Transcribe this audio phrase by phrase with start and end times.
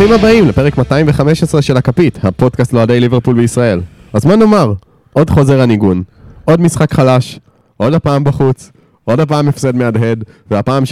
[0.00, 3.80] ברוכים הבאים לפרק 215 של הכפית, הפודקאסט לאוהדי ליברפול בישראל.
[4.12, 4.72] אז מה נאמר?
[5.12, 6.02] עוד חוזר הניגון,
[6.44, 7.40] עוד משחק חלש,
[7.76, 8.72] עוד הפעם בחוץ,
[9.04, 10.86] עוד הפעם הפסד מהדהד, והפעם 3-0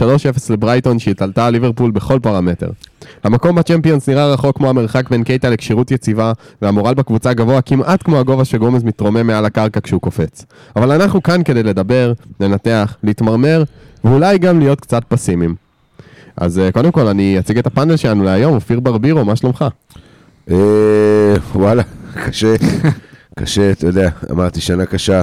[0.51, 2.71] לברייטון שהתעלתה על ליברפול בכל פרמטר.
[3.25, 6.33] המקום בצ'מפיונס נראה רחוק כמו המרחק בין קייטה לכשירות יציבה,
[6.63, 10.45] והמורל בקבוצה גבוה כמעט כמו הגובה שגומז מתרומם מעל הקרקע כשהוא קופץ.
[10.77, 13.63] אבל אנחנו כאן כדי לדבר, לנתח, להתמרמר,
[14.05, 15.68] ואולי גם להיות קצת פסימיים.
[16.41, 19.65] אז אה, קודם כל אני אציג את הפאנל שלנו להיום, אופיר ברבירו, מה שלומך?
[20.51, 21.83] אה, וואלה,
[22.27, 22.55] קשה,
[23.39, 25.23] קשה, אתה יודע, אמרתי שנה קשה.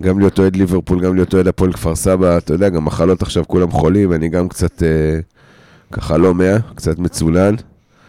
[0.00, 3.44] גם להיות אוהד ליברפול, גם להיות אוהד הפועל כפר סבא, אתה יודע, גם מחלות עכשיו
[3.46, 5.20] כולם חולים, אני גם קצת, אה,
[5.92, 7.54] ככה לא מאה, קצת מצולן.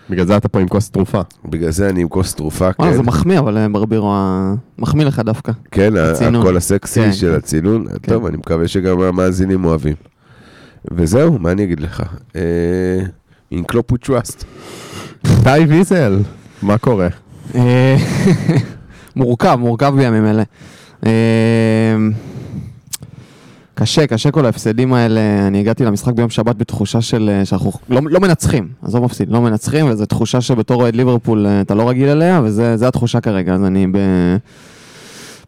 [0.09, 1.21] בגלל זה אתה פה עם כוס תרופה.
[1.45, 2.97] בגלל זה אני עם כוס תרופה, וואלה, כן.
[2.97, 4.13] זה מחמיא, אבל אה, ברבירו,
[4.79, 5.51] מחמיא לך דווקא.
[5.71, 5.93] כן.
[6.35, 7.35] הקול הסקסי כן, של כן.
[7.35, 7.85] הצינון.
[8.01, 10.12] טוב, אני מקווה שגם המאזינים אוהבים.
[10.91, 12.03] וזהו, מה אני אגיד לך?
[12.35, 12.41] אה,
[13.53, 14.43] In Klopp we trust.
[15.43, 16.19] טי ויזל,
[16.61, 17.07] מה קורה?
[17.55, 17.95] אה,
[19.15, 20.43] מורכב, מורכב בימים אלה.
[21.05, 21.11] אה,
[23.75, 25.47] קשה, קשה כל ההפסדים האלה.
[25.47, 29.85] אני הגעתי למשחק ביום שבת בתחושה של שאנחנו לא, לא מנצחים, עזוב מפסיד, לא מנצחים,
[29.89, 33.97] וזו תחושה שבתור אוהד ליברפול אתה לא רגיל אליה, וזו התחושה כרגע, אז אני ב...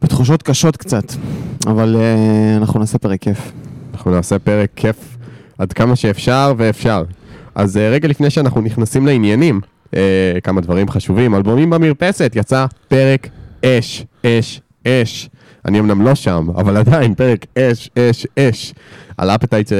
[0.01, 1.13] בתחושות קשות קצת,
[1.67, 1.95] אבל
[2.57, 3.51] אנחנו נעשה פרק כיף.
[3.93, 5.14] אנחנו נעשה פרק כיף
[5.57, 7.03] עד כמה שאפשר ואפשר.
[7.55, 9.61] אז אה, רגע לפני שאנחנו נכנסים לעניינים,
[9.95, 10.01] אה,
[10.43, 11.35] כמה דברים חשובים.
[11.35, 13.27] אלבומים במרפסת, יצא פרק
[13.65, 15.29] אש, אש, אש.
[15.65, 18.73] אני אמנם לא שם, אבל עדיין פרק אש, אש, אש.
[19.17, 19.71] על Appetite,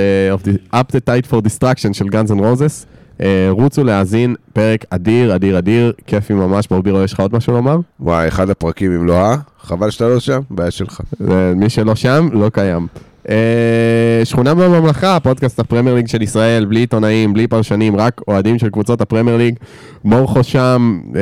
[0.73, 2.85] אה, Appetite for Destruction של Guns N' Roses.
[3.21, 6.67] אה, רוצו להאזין, פרק אדיר, אדיר, אדיר, כיפי ממש.
[6.67, 7.77] ברבירו, יש לך עוד משהו לומר?
[7.99, 9.35] וואי, אחד הפרקים אם לא אה?
[9.61, 11.01] חבל שאתה לא שם, בעיה שלך.
[11.19, 12.87] זה- מי שלא שם, לא קיים.
[13.29, 18.69] אה, שכונה בממלכה, פודקאסט הפרמייר ליג של ישראל, בלי עיתונאים, בלי פרשנים, רק אוהדים של
[18.69, 19.55] קבוצות הפרמייר ליג.
[20.03, 21.21] מורכו שם אה,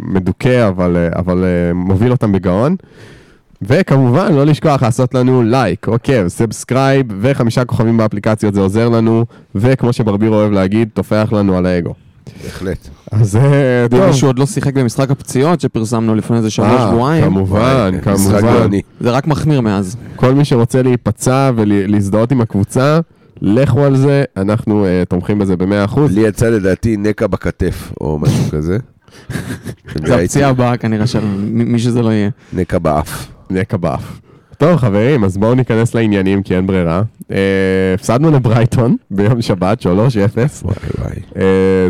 [0.00, 2.76] מדוכא, אבל, אה, אבל אה, מוביל אותם בגאון.
[3.62, 9.92] וכמובן, לא לשכוח לעשות לנו לייק, עוקב, subscribe וחמישה כוכבים באפליקציות, זה עוזר לנו, וכמו
[9.92, 12.05] שברבירו אוהב להגיד, טופח לנו על האגו.
[12.44, 12.88] בהחלט.
[13.10, 13.42] אז אה,
[13.90, 14.06] ואם טוב.
[14.06, 18.70] מישהו עוד לא שיחק במשחק הפציעות שפרסמנו לפני איזה שלוש אה, שבועיים, כמובן, משחק כמובן.
[19.00, 19.96] זה רק מחמיר מאז.
[20.16, 23.00] כל מי שרוצה להיפצע ולהזדהות עם הקבוצה,
[23.40, 26.00] לכו על זה, אנחנו uh, תומכים בזה ב-100%.
[26.10, 28.78] לי יצא לדעתי נקע בכתף, או משהו כזה.
[30.06, 32.30] זה הפציעה הבאה כנראה של מי שזה לא יהיה.
[32.52, 33.26] נקע באף.
[33.50, 34.20] נקע באף.
[34.58, 37.02] טוב חברים, אז בואו ניכנס לעניינים כי אין ברירה.
[37.20, 37.34] Uh,
[37.94, 39.86] הפסדנו לברייטון ביום שבת, 3-0.
[39.86, 41.16] וואי וואי.
[41.32, 41.38] Uh,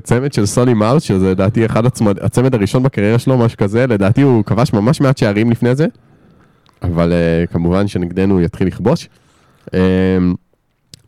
[0.03, 4.45] צמד של סוני מארס, שזה לדעתי אחד הצמד, הראשון בקריירה שלו, משהו כזה, לדעתי הוא
[4.45, 5.87] כבש ממש מעט שערים לפני זה,
[6.83, 9.09] אבל uh, כמובן שנגדנו הוא יתחיל לכבוש.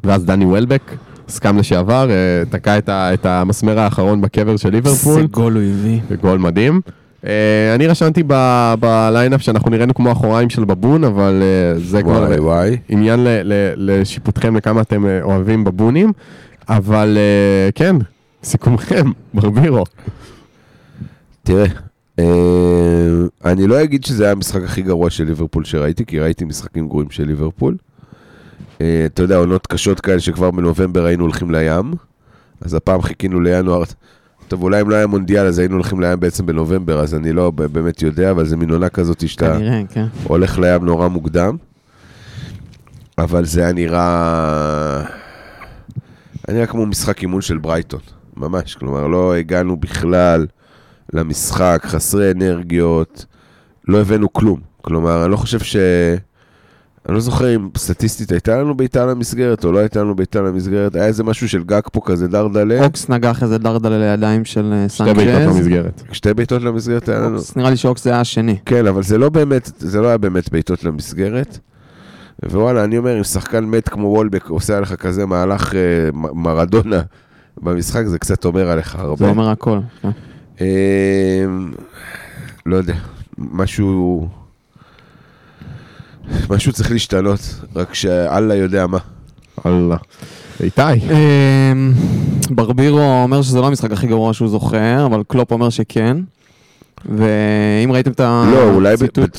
[0.04, 0.82] ואז דני וולבק,
[1.28, 2.10] סקאם לשעבר,
[2.50, 6.00] תקע את, ה, את המסמר האחרון בקבר של ליברפול, איזה גול הוא הביא.
[6.20, 6.80] גול מדהים.
[7.22, 7.26] Uh,
[7.74, 8.22] אני רשמתי
[8.80, 12.24] בליינאפ שאנחנו נראינו כמו אחוריים של בבון, אבל uh, זה כבר.
[12.88, 13.20] עניין
[13.76, 16.12] לשיפוטכם לכמה אתם אה, אוהבים בבונים,
[16.68, 17.96] אבל אה, כן,
[18.42, 19.84] סיכומכם, ברבירו.
[21.42, 21.66] תראה,
[22.18, 22.24] אה,
[23.44, 27.10] אני לא אגיד שזה היה המשחק הכי גרוע של ליברפול שראיתי, כי ראיתי משחקים גרועים
[27.10, 27.76] של ליברפול.
[28.80, 31.92] אה, אתה יודע, עונות קשות כאלה שכבר בנובמבר היינו הולכים לים,
[32.60, 33.82] אז הפעם חיכינו לינואר.
[34.48, 37.50] טוב, אולי אם לא היה מונדיאל, אז היינו הולכים לים בעצם בנובמבר, אז אני לא
[37.50, 40.06] באמת יודע, אבל זה מין עונה כזאת שאתה כנראה, כן.
[40.24, 41.56] הולך לים נורא מוקדם.
[43.18, 45.04] אבל זה היה נראה...
[46.48, 48.00] היה נראה כמו משחק אימון של ברייטון,
[48.36, 48.74] ממש.
[48.74, 50.46] כלומר, לא הגענו בכלל
[51.12, 53.24] למשחק, חסרי אנרגיות,
[53.88, 54.60] לא הבאנו כלום.
[54.82, 55.76] כלומר, אני לא חושב ש...
[57.08, 60.94] אני לא זוכר אם סטטיסטית הייתה לנו בעיטה למסגרת או לא הייתה לנו בעיטה למסגרת,
[60.96, 62.84] היה איזה משהו של גג פה כזה דרדלה.
[62.84, 65.56] אוקס נגח איזה דרדלה לידיים של אה, שתי בעיטות.
[65.56, 66.02] למסגרת.
[66.12, 67.38] שתי בעיטות למסגרת היה לנו.
[67.56, 68.56] נראה לי שאוקס זה היה השני.
[68.66, 71.58] כן, אבל זה לא באמת, זה לא היה באמת בעיטות למסגרת.
[72.50, 75.80] ווואלה, אני אומר, אם שחקן מת כמו וולבק עושה עליך כזה מהלך אה,
[76.12, 77.00] מ- מרדונה
[77.62, 79.16] במשחק, זה קצת אומר עליך הרבה.
[79.24, 79.78] זה אומר הכל.
[80.02, 80.10] כן.
[80.60, 81.44] אה,
[82.66, 82.94] לא יודע,
[83.38, 84.28] משהו...
[86.50, 87.40] משהו צריך להשתנות,
[87.76, 88.98] רק שאללה יודע מה.
[89.66, 89.96] אללה.
[90.60, 91.92] איתי, אמ,
[92.50, 96.16] ברבירו אומר שזה לא המשחק הכי גרוע שהוא זוכר, אבל קלופ אומר שכן.
[97.04, 98.44] ואם ראיתם את ה...
[98.52, 98.94] לא, אולי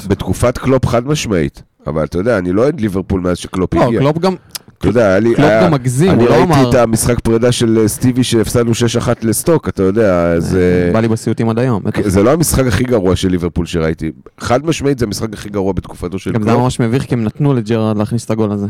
[0.07, 1.61] בתקופת קלופ חד משמעית.
[1.87, 3.99] אבל אתה יודע, אני לא אוהד ליברפול מאז שקלופ לא, הגיע.
[3.99, 4.35] קלופ גם...
[4.79, 5.35] אתה יודע, היה לי...
[5.35, 6.69] קלופ גם מגזים, אני הוא לא ראיתי אמר...
[6.69, 8.75] את המשחק פרידה של אה, סטיבי שהפסדנו 6-1
[9.21, 10.55] לסטוק, אתה יודע, אז...
[10.55, 11.83] אה, בא לי בסיוטים עד היום.
[12.05, 14.11] זה לא המשחק הכי גרוע של ליברפול שראיתי.
[14.39, 16.63] חד משמעית זה המשחק הכי גרוע בתקופתו של גם זה היה קלופ.
[16.63, 18.67] ממש מביך כי הם נתנו לג'רארד להכניס את הגול הזה.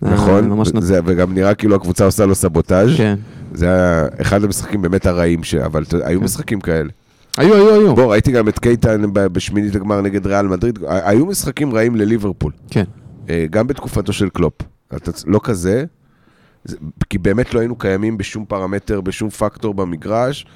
[0.00, 2.90] זה נכון, זה- וגם נראה כאילו הקבוצה עושה לו סבוטאז'.
[2.96, 3.14] כן.
[3.54, 5.54] זה היה אחד המשחקים באמת הרעים, ש...
[5.54, 6.88] אבל היו משחקים כאלה.
[7.36, 7.94] היו, היו, היו.
[7.94, 12.84] בוא, ראיתי גם את קייטן בשמינית הגמר נגד ריאל מדריד, היו משחקים רעים לליברפול, כן.
[13.30, 14.52] אה, גם בתקופתו של קלופ.
[15.26, 15.84] לא כזה,
[16.64, 16.76] זה-
[17.10, 20.46] כי באמת לא היינו קיימים בשום פרמטר, בשום פקטור במגרש.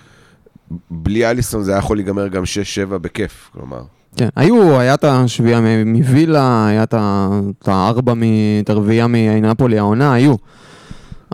[0.91, 3.83] בלי אליסון זה היה יכול להיגמר גם 6-7 בכיף, כלומר.
[4.17, 6.95] כן, היו, היה את השביעייה מווילה, היה את
[7.69, 8.13] הארבע,
[8.61, 10.35] את הרביעייה מנפולי, העונה, היו.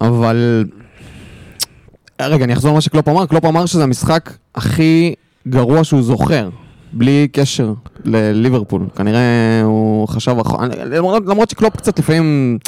[0.01, 0.65] אבל...
[2.23, 3.27] רגע, אני אחזור למה שקלופ אמר.
[3.27, 5.15] קלופ אמר שזה המשחק הכי
[5.49, 6.49] גרוע שהוא זוכר,
[6.93, 7.73] בלי קשר
[8.05, 8.87] לליברפול.
[8.97, 10.37] כנראה הוא חשב...
[10.87, 12.59] למרות, למרות שקלופ קצת לפעמים...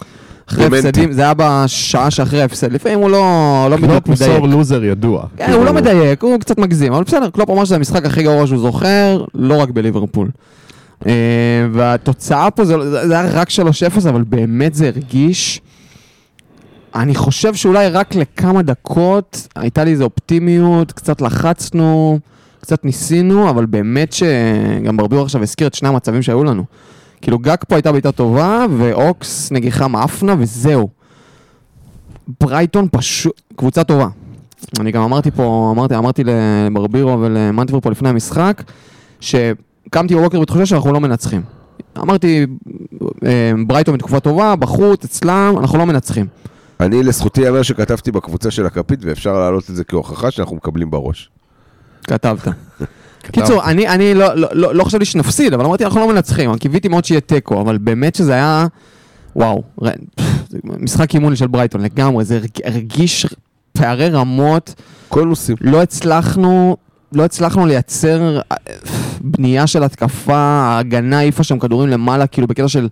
[0.48, 0.66] אחרי.
[0.66, 4.36] הפסדים, זה היה בשעה שאחרי ההפסד, לפעמים הוא לא, לא בדיוק קלופ הוא מדייק.
[4.36, 5.24] sore loser ידוע.
[5.36, 8.46] כן, הוא לא מדייק, הוא קצת מגזים, אבל בסדר, קלופ אמר שזה המשחק הכי גרוע
[8.46, 10.30] שהוא זוכר, לא רק בליברפול.
[11.06, 11.12] אה,
[11.72, 15.60] והתוצאה פה זה, זה זה היה רק 3-0, אבל באמת זה הרגיש...
[16.94, 22.18] אני חושב שאולי רק לכמה דקות הייתה לי איזו אופטימיות, קצת לחצנו,
[22.62, 26.64] קצת ניסינו, אבל באמת שגם ברבירו עכשיו הזכיר את שני המצבים שהיו לנו.
[27.20, 30.88] כאילו גג פה הייתה בעיטה טובה, ואוקס נגיחה מאפנה, וזהו.
[32.40, 34.08] ברייטון פשוט, קבוצה טובה.
[34.80, 38.62] אני גם אמרתי פה, אמרתי, אמרתי לברבירו ולמנטבר פה לפני המשחק,
[39.20, 41.42] שקמתי בבוקר בתחושה שאנחנו לא מנצחים.
[41.98, 42.46] אמרתי,
[43.26, 46.26] אה, ברייטון בתקופה טובה, בחוץ, אצלם, אנחנו לא מנצחים.
[46.80, 51.30] אני לזכותי ייאמר שכתבתי בקבוצה של הכפית, ואפשר להעלות את זה כהוכחה שאנחנו מקבלים בראש.
[52.06, 52.48] כתבת.
[53.32, 56.88] קיצור, אני, אני לא, לא, לא, לא חשבתי שנפסיד, אבל אמרתי, אנחנו לא מנצחים, קיוויתי
[56.88, 58.66] מאוד שיהיה תיקו, אבל באמת שזה היה,
[59.36, 59.88] וואו, ר-
[60.84, 63.26] משחק אימון של ברייטון לגמרי, זה הרג- הרגיש
[63.72, 64.74] פערי רמות,
[65.08, 65.56] קונוסים.
[65.60, 66.76] לא הצלחנו,
[67.12, 68.56] לא הצלחנו לייצר אה,
[69.20, 72.88] בנייה של התקפה, ההגנה העיפה שם כדורים למעלה, כאילו בקטע של,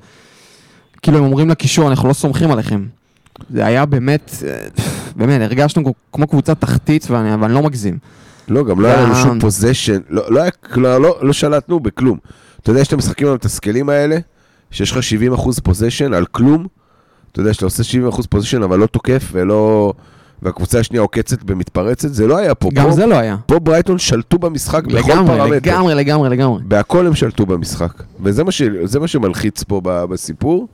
[1.02, 2.86] כאילו הם אומרים לקישור, אנחנו לא סומכים עליכם.
[3.50, 4.56] זה היה באמת, אה,
[5.16, 7.98] באמת, הרגשנו כמו קבוצה תחתית, ואני, ואני לא מגזים.
[8.50, 10.22] לא, גם לא היה לנו שום possession, לא,
[10.76, 12.18] לא, לא, לא שלטנו בכלום.
[12.62, 14.18] אתה יודע, יש את המשחקים המתסכלים האלה,
[14.70, 14.98] שיש לך
[15.34, 16.66] 70% possession על כלום.
[17.32, 19.92] אתה יודע, שאתה עושה 70% possession אבל לא תוקף ולא...
[20.42, 22.68] והקבוצה השנייה עוקצת ומתפרצת, זה לא היה פה.
[22.74, 23.36] גם פה, זה לא היה.
[23.46, 25.54] פה ברייטון שלטו במשחק בכל לגמרי, פרמטר.
[25.54, 26.62] לגמרי, לגמרי, לגמרי.
[26.64, 28.02] בהכל הם שלטו במשחק.
[28.22, 28.62] וזה מה, ש...
[29.00, 30.68] מה שמלחיץ פה בסיפור.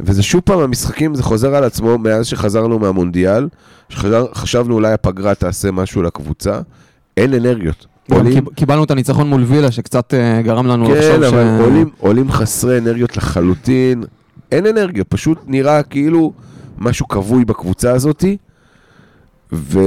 [0.00, 3.48] וזה שוב פעם, המשחקים, זה חוזר על עצמו מאז שחזרנו מהמונדיאל,
[3.88, 6.60] שחשבנו אולי הפגרה תעשה משהו לקבוצה.
[7.18, 7.86] אין אנרגיות.
[8.10, 11.32] עולים, קיב- קיבלנו את הניצחון מול וילה, שקצת אה, גרם לנו לחשוב כן, ש...
[11.32, 14.04] אבל עולים, עולים חסרי אנרגיות לחלוטין.
[14.52, 16.32] אין אנרגיה, פשוט נראה כאילו
[16.78, 18.36] משהו כבוי בקבוצה הזאתי.
[19.52, 19.80] ו...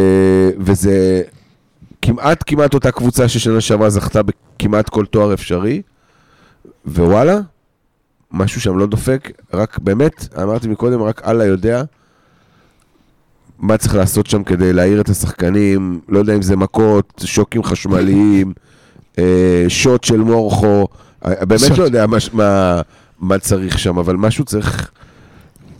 [0.59, 1.21] וזה
[2.01, 5.81] כמעט כמעט אותה קבוצה ששנה שעברה זכתה בכמעט כל תואר אפשרי.
[6.85, 7.39] ווואלה,
[8.31, 11.83] משהו שם לא דופק, רק באמת, אמרתי מקודם, רק אללה יודע
[13.61, 18.53] מה צריך לעשות שם כדי להעיר את השחקנים, לא יודע אם זה מכות, שוקים חשמליים,
[19.19, 20.87] אה, שוט של מורכו,
[21.25, 21.77] אה, באמת.
[21.77, 22.81] לא יודע מה, מה,
[23.19, 24.91] מה צריך שם, אבל משהו צריך,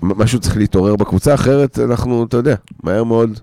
[0.02, 3.40] משהו צריך להתעורר בקבוצה, אחרת אנחנו, אתה יודע, מהר מאוד,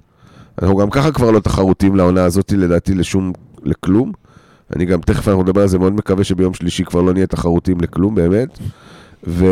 [0.62, 4.12] אנחנו גם ככה כבר לא תחרותיים לעונה הזאת, לדעתי, לשום, לכלום.
[4.76, 7.80] אני גם, תכף אנחנו נדבר על זה, מאוד מקווה שביום שלישי כבר לא נהיה תחרותיים
[7.80, 8.58] לכלום, באמת.
[9.26, 9.46] ו...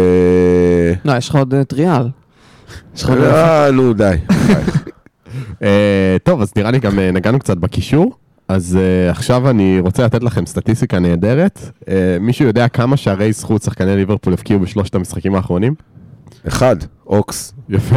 [1.04, 2.08] לא, יש לך עוד אה, טריאל.
[2.96, 3.18] יש לך עוד...
[3.18, 4.16] אה, נו, די.
[5.62, 8.12] אה, טוב, אז נראה לי גם אה, נגענו קצת בקישור.
[8.48, 11.58] אז אה, עכשיו אני רוצה לתת לכם סטטיסטיקה נהדרת.
[11.80, 11.86] אה,
[12.20, 15.74] מישהו יודע כמה שערי זכות שחקני ליברפול הפקיעו בשלושת המשחקים האחרונים?
[16.48, 17.54] אחד, אוקס.
[17.68, 17.96] יפה.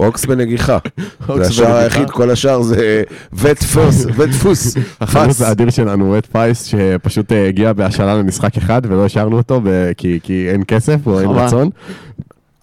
[0.00, 0.78] אוקס בנגיחה.
[1.36, 1.76] זה השער.
[1.76, 4.76] היחיד, כל השאר זה וט פייס, וט פייס.
[5.00, 5.40] החלוץ.
[5.42, 9.60] האדיר שלנו, וט פייס, שפשוט הגיע בהשאלה למשחק אחד ולא השארנו אותו
[9.96, 11.68] כי, כי אין כסף או אין חבל.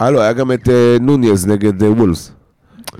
[0.01, 0.07] רצון.
[0.07, 2.31] הלו, היה גם את אה, נוניז נגד אה, וולס.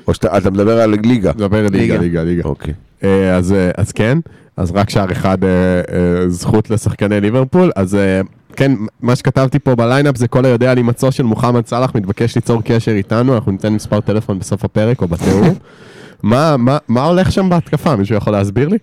[0.08, 1.32] או שאתה אתה מדבר על ליגה.
[1.32, 1.98] דבר ליגה, ליגה.
[1.98, 2.44] ליגה, ליגה.
[2.44, 2.74] אוקיי.
[3.04, 4.18] אה, אז, אה, אז כן,
[4.58, 8.22] אז רק שער אחד אה, אה, זכות לשחקני ליברפול, אז אה,
[8.56, 12.36] כן, מה שכתבתי פה ב lineup זה כל היודע על הימצאו של מוחמד סאלח מתבקש
[12.36, 15.46] ליצור קשר איתנו, אנחנו ניתן מספר טלפון בסוף הפרק או בתיאור.
[16.24, 17.96] מה, מה, מה הולך שם בהתקפה?
[17.96, 18.78] מישהו יכול להסביר לי?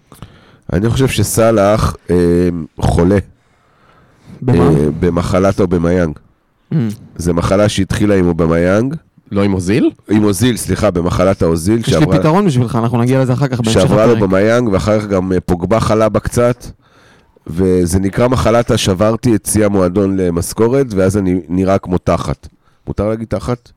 [0.72, 2.16] אני חושב שסאלח אה,
[2.80, 3.18] חולה
[4.42, 4.64] במה?
[4.64, 6.18] אה, במחלת אובמיאנג.
[6.18, 6.27] אמ,
[7.16, 8.94] זו מחלה שהתחילה עם אובמיאנג,
[9.32, 9.90] לא עם אוזיל?
[10.10, 13.80] עם אוזיל, סליחה, במחלת האוזיל, יש לי פתרון בשבילך, אנחנו נגיע לזה אחר כך בהמשך
[13.80, 14.22] שעברה לו הפרק.
[14.28, 16.64] במיאנג, ואחר כך גם אה, פוגבה חלה בה קצת,
[17.46, 22.48] וזה נקרא מחלת השברתי את שיא המועדון למשכורת, ואז אני נראה כמו תחת.
[22.86, 23.70] מותר להגיד תחת?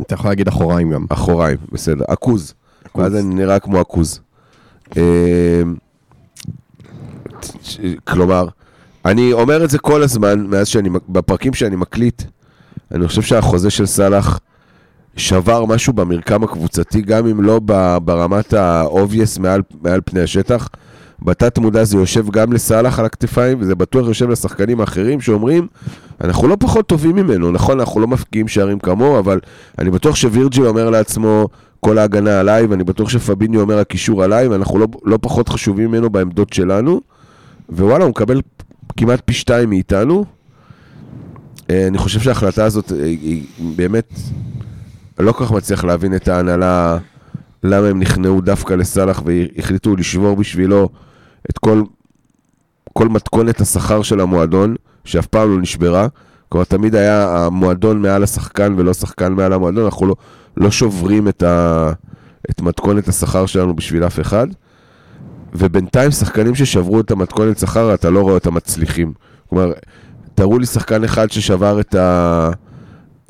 [0.00, 1.06] אתה יכול להגיד אחוריים גם.
[1.08, 2.04] אחוריים, בסדר.
[2.08, 2.54] עכוז.
[2.84, 3.02] עכוז.
[3.02, 4.20] ואז אני נראה כמו עכוז.
[4.96, 5.62] אה,
[8.04, 8.46] כלומר,
[9.04, 12.22] אני אומר את זה כל הזמן, מאז שאני, בפרקים שאני מקליט,
[12.94, 14.40] אני חושב שהחוזה של סאלח
[15.16, 17.60] שבר משהו במרקם הקבוצתי, גם אם לא
[18.04, 20.68] ברמת ה-obvious מעל, מעל פני השטח.
[21.22, 25.66] בתת מודע זה יושב גם לסאלח על הכתפיים, וזה בטוח יושב לשחקנים האחרים שאומרים,
[26.20, 29.40] אנחנו לא פחות טובים ממנו, נכון, אנחנו לא מפקיעים שערים כמוהו, אבל
[29.78, 31.48] אני בטוח שווירג'יל אומר לעצמו,
[31.80, 36.10] כל ההגנה עליי, ואני בטוח שפביני אומר הקישור עליי, ואנחנו לא, לא פחות חשובים ממנו
[36.10, 37.00] בעמדות שלנו,
[37.68, 38.40] ווואלה, הוא מקבל
[38.96, 40.24] כמעט פי שתיים מאיתנו.
[41.70, 44.12] אה, אני חושב שההחלטה הזאת אה, היא באמת,
[45.18, 46.98] לא כל כך מצליח להבין את ההנהלה,
[47.62, 50.88] למה הם נכנעו דווקא לסאלח והחליטו לשבור בשבילו
[51.50, 51.82] את כל,
[52.92, 56.06] כל מתכונת השכר של המועדון, שאף פעם לא נשברה.
[56.48, 60.16] כלומר, תמיד היה המועדון מעל השחקן ולא שחקן מעל המועדון, אנחנו לא,
[60.56, 61.92] לא שוברים את, ה,
[62.50, 64.46] את מתכונת השכר שלנו בשביל אף אחד.
[65.54, 69.12] ובינתיים שחקנים ששברו את המתכונת שכר, אתה לא רואה אותם מצליחים.
[69.48, 69.72] כלומר,
[70.34, 72.50] תראו לי שחקן אחד ששבר את, ה,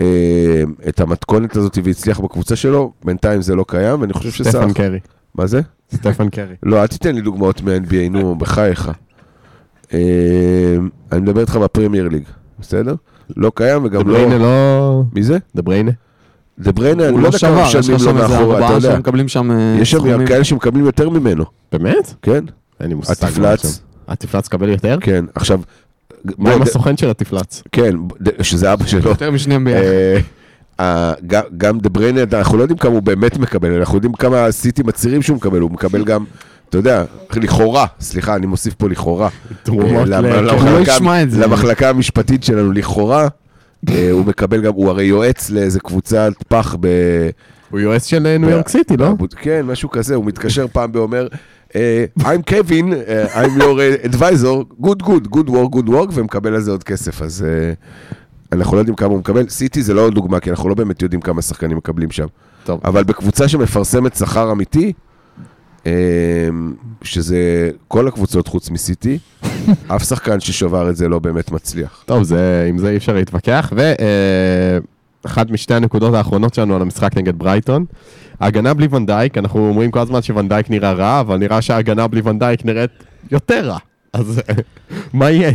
[0.00, 4.50] אה, את המתכונת הזאת והצליח בקבוצה שלו, בינתיים זה לא קיים, ואני חושב שסאלח...
[4.50, 4.98] סטפן קרי.
[5.34, 5.60] מה זה?
[5.94, 6.54] סטפן קרי.
[6.62, 8.90] לא, אל תיתן לי דוגמאות מה-NBA, נו, בחייך.
[9.92, 10.76] אה,
[11.12, 12.22] אני מדבר איתך בפרמייר ליג,
[12.60, 12.94] בסדר?
[13.36, 14.14] לא קיים וגם לא...
[14.14, 15.02] דבריינה לא...
[15.12, 15.38] מי זה?
[15.54, 15.90] דבריינה?
[16.60, 18.92] דה בריינה, אני לא לא יודע כמה משלמים לו מאחורה, אתה יודע.
[18.96, 20.26] שמקבלים שם אה, יש שם.
[20.26, 22.14] כאלה שמקבלים יותר ממנו, באמת?
[22.22, 22.44] כן?
[22.80, 23.12] אין לי מושג.
[23.12, 23.80] התפלץ.
[24.08, 24.98] התפלץ קבל יותר?
[25.00, 25.60] כן, עכשיו...
[26.38, 27.62] מה עם הסוכן של התפלץ?
[27.72, 27.90] כן,
[28.42, 29.08] שזה אבא שלו.
[29.10, 29.84] יותר משניהם ביחד.
[30.80, 31.12] אה,
[31.56, 35.22] גם- דה בריינה, אנחנו לא יודעים כמה הוא באמת מקבל, אנחנו יודעים כמה הסיטי מצהירים
[35.22, 36.24] שהוא מקבל, הוא מקבל גם,
[36.68, 37.04] אתה יודע,
[37.36, 39.28] לכאורה, סליחה, אני מוסיף פה לכאורה.
[39.62, 40.22] תרומות אה, ל...
[40.22, 40.34] כן.
[40.34, 41.40] הוא לא למחלקה- ישמע את זה.
[41.46, 43.28] למחלקה המשפטית שלנו, לכאורה,
[43.88, 46.86] הוא מקבל גם, הוא הרי יועץ לאיזה קבוצת פח ב...
[47.70, 49.14] הוא יועץ של אה, ניו יורק סיטי, לא?
[49.36, 51.28] כן, משהו כזה, הוא מתקשר פעם ואומר,
[51.76, 56.60] אה, I'm Kevin, אה, I'm your advisor, good good, good work, good work, ומקבל על
[56.60, 57.72] זה עוד כסף, אז אה,
[58.52, 59.48] אנחנו לא יודעים כמה הוא מקבל.
[59.48, 62.26] סיטי זה לא דוגמה, כי אנחנו לא באמת יודעים כמה שחקנים מקבלים שם.
[62.64, 62.80] טוב.
[62.84, 64.92] אבל בקבוצה שמפרסמת שכר אמיתי, אה,
[67.02, 69.18] שזה כל הקבוצות חוץ מסיטי,
[69.96, 72.02] אף שחקן ששבר את זה לא באמת מצליח.
[72.06, 73.72] טוב, זה, עם זה אי אפשר להתווכח.
[75.24, 77.84] ואחת משתי הנקודות האחרונות שלנו על המשחק נגד ברייטון,
[78.40, 82.64] ההגנה בלי ונדייק, אנחנו אומרים כל הזמן שוונדייק נראה רע, אבל נראה שההגנה בלי ונדייק
[82.64, 82.90] נראית
[83.30, 83.78] יותר רע.
[84.12, 84.40] אז
[85.12, 85.52] מה יהיה?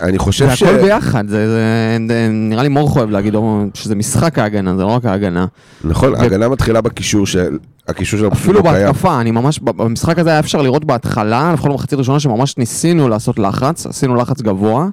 [0.00, 0.62] זה אני חושב זה ש...
[0.62, 3.34] הכל ביחד, זה- זה- זה- נראה לי מורך אוהב להגיד
[3.74, 5.46] שזה משחק ההגנה, זה לא רק ההגנה.
[5.84, 7.58] נכון, ההגנה מתחילה בקישור של...
[7.88, 8.86] הקישור של אפילו לא קיים.
[8.86, 13.38] בהתקפה, אני ממש, במשחק הזה היה אפשר לראות בהתחלה, לפחות במחצית הראשונה, שממש ניסינו לעשות
[13.38, 14.86] לחץ, עשינו לחץ גבוה.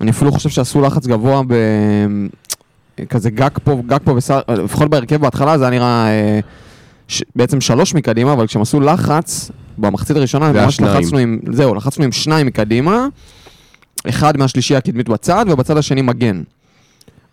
[0.00, 1.54] אני אפילו חושב שעשו לחץ גבוה ב...
[3.08, 6.40] כזה גג פה, גג פה, בסל, לפחות בהרכב בהתחלה זה היה נראה אה,
[7.08, 7.22] ש...
[7.36, 10.96] בעצם שלוש מקדימה, אבל כשהם עשו לחץ, במחצית הראשונה, זה ממש שניים.
[11.02, 13.06] לחצנו עם, זהו, לחצנו עם שניים מקדימה,
[14.08, 16.42] אחד מהשלישייה הקדמית בצד, ובצד השני מגן.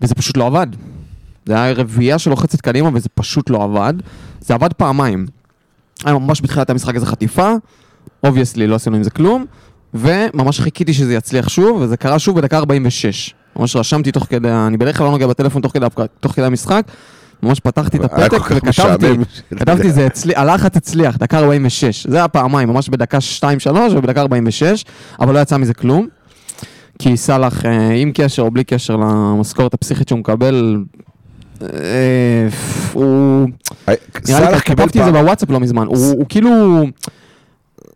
[0.02, 0.68] וזה פשוט לא עבד.
[1.46, 3.94] זה היה רביעייה שלוחצת קדימה וזה פשוט לא עבד.
[4.42, 5.26] זה עבד פעמיים.
[6.06, 7.54] היה ממש בתחילת המשחק איזה חטיפה,
[8.24, 9.46] obviously לא עשינו עם זה כלום,
[9.94, 13.34] וממש חיכיתי שזה יצליח שוב, וזה קרה שוב בדקה 46.
[13.56, 15.86] ממש רשמתי תוך כדי, אני בדרך כלל לא נוגע בטלפון תוך כדי,
[16.20, 16.84] תוך כדי המשחק,
[17.44, 19.08] ממש פתחתי את הפתק וכתבתי.
[19.58, 22.08] כתבתי זה אצלי, הלחץ הצליח, דקה 46.
[22.08, 23.42] זה היה פעמיים, ממש בדקה 2-3
[23.96, 24.86] ובדקה 46,
[25.20, 26.08] אבל לא יצא מזה כלום.
[27.00, 30.84] כי סאלח, אה, עם קשר או בלי קשר למשכורת הפסיכית שהוא מקבל,
[31.62, 31.68] אה,
[32.94, 33.48] הוא...
[34.28, 36.50] נראה לי כתבתי את זה בוואטסאפ לא מזמן, הוא הוא כאילו...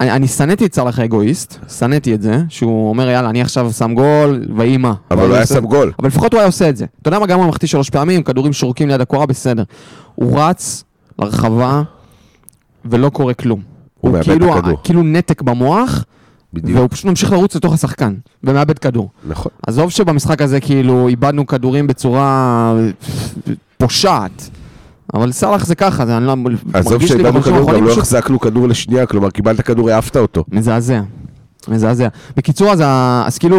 [0.01, 3.93] אני אני שנאתי את סאלח האגואיסט, שנאתי את זה, שהוא אומר יאללה אני עכשיו שם
[3.93, 4.93] גול, ויהי מה.
[5.11, 5.91] אבל הוא היה שם גול.
[5.99, 6.85] אבל לפחות הוא היה עושה את זה.
[7.01, 9.63] אתה יודע מה, גם הוא מחטיא שלוש פעמים, כדורים שורקים ליד הקורה, בסדר.
[10.15, 10.83] הוא רץ
[11.19, 11.81] לרחבה
[12.85, 13.61] ולא קורה כלום.
[13.99, 14.77] הוא מאבד את כאילו, הכדור.
[14.83, 16.05] כאילו נתק במוח,
[16.53, 16.77] בדיוק.
[16.77, 19.09] והוא פשוט ממשיך לרוץ לתוך השחקן, ומאבד כדור.
[19.27, 19.51] נכון.
[19.67, 22.73] עזוב שבמשחק הזה כאילו איבדנו כדורים בצורה
[23.77, 24.49] פושעת,
[25.13, 26.35] אבל סאלח זה ככה, זה אני לא...
[26.73, 30.43] עזוב שאיבדנו כדור, גם לא החזקנו כדור לשנייה, כלומר קיבלת כדור, העפת אותו.
[30.51, 31.01] מזעזע.
[31.67, 32.07] מזעזע.
[32.37, 32.83] בקיצור, אז,
[33.25, 33.57] אז כאילו,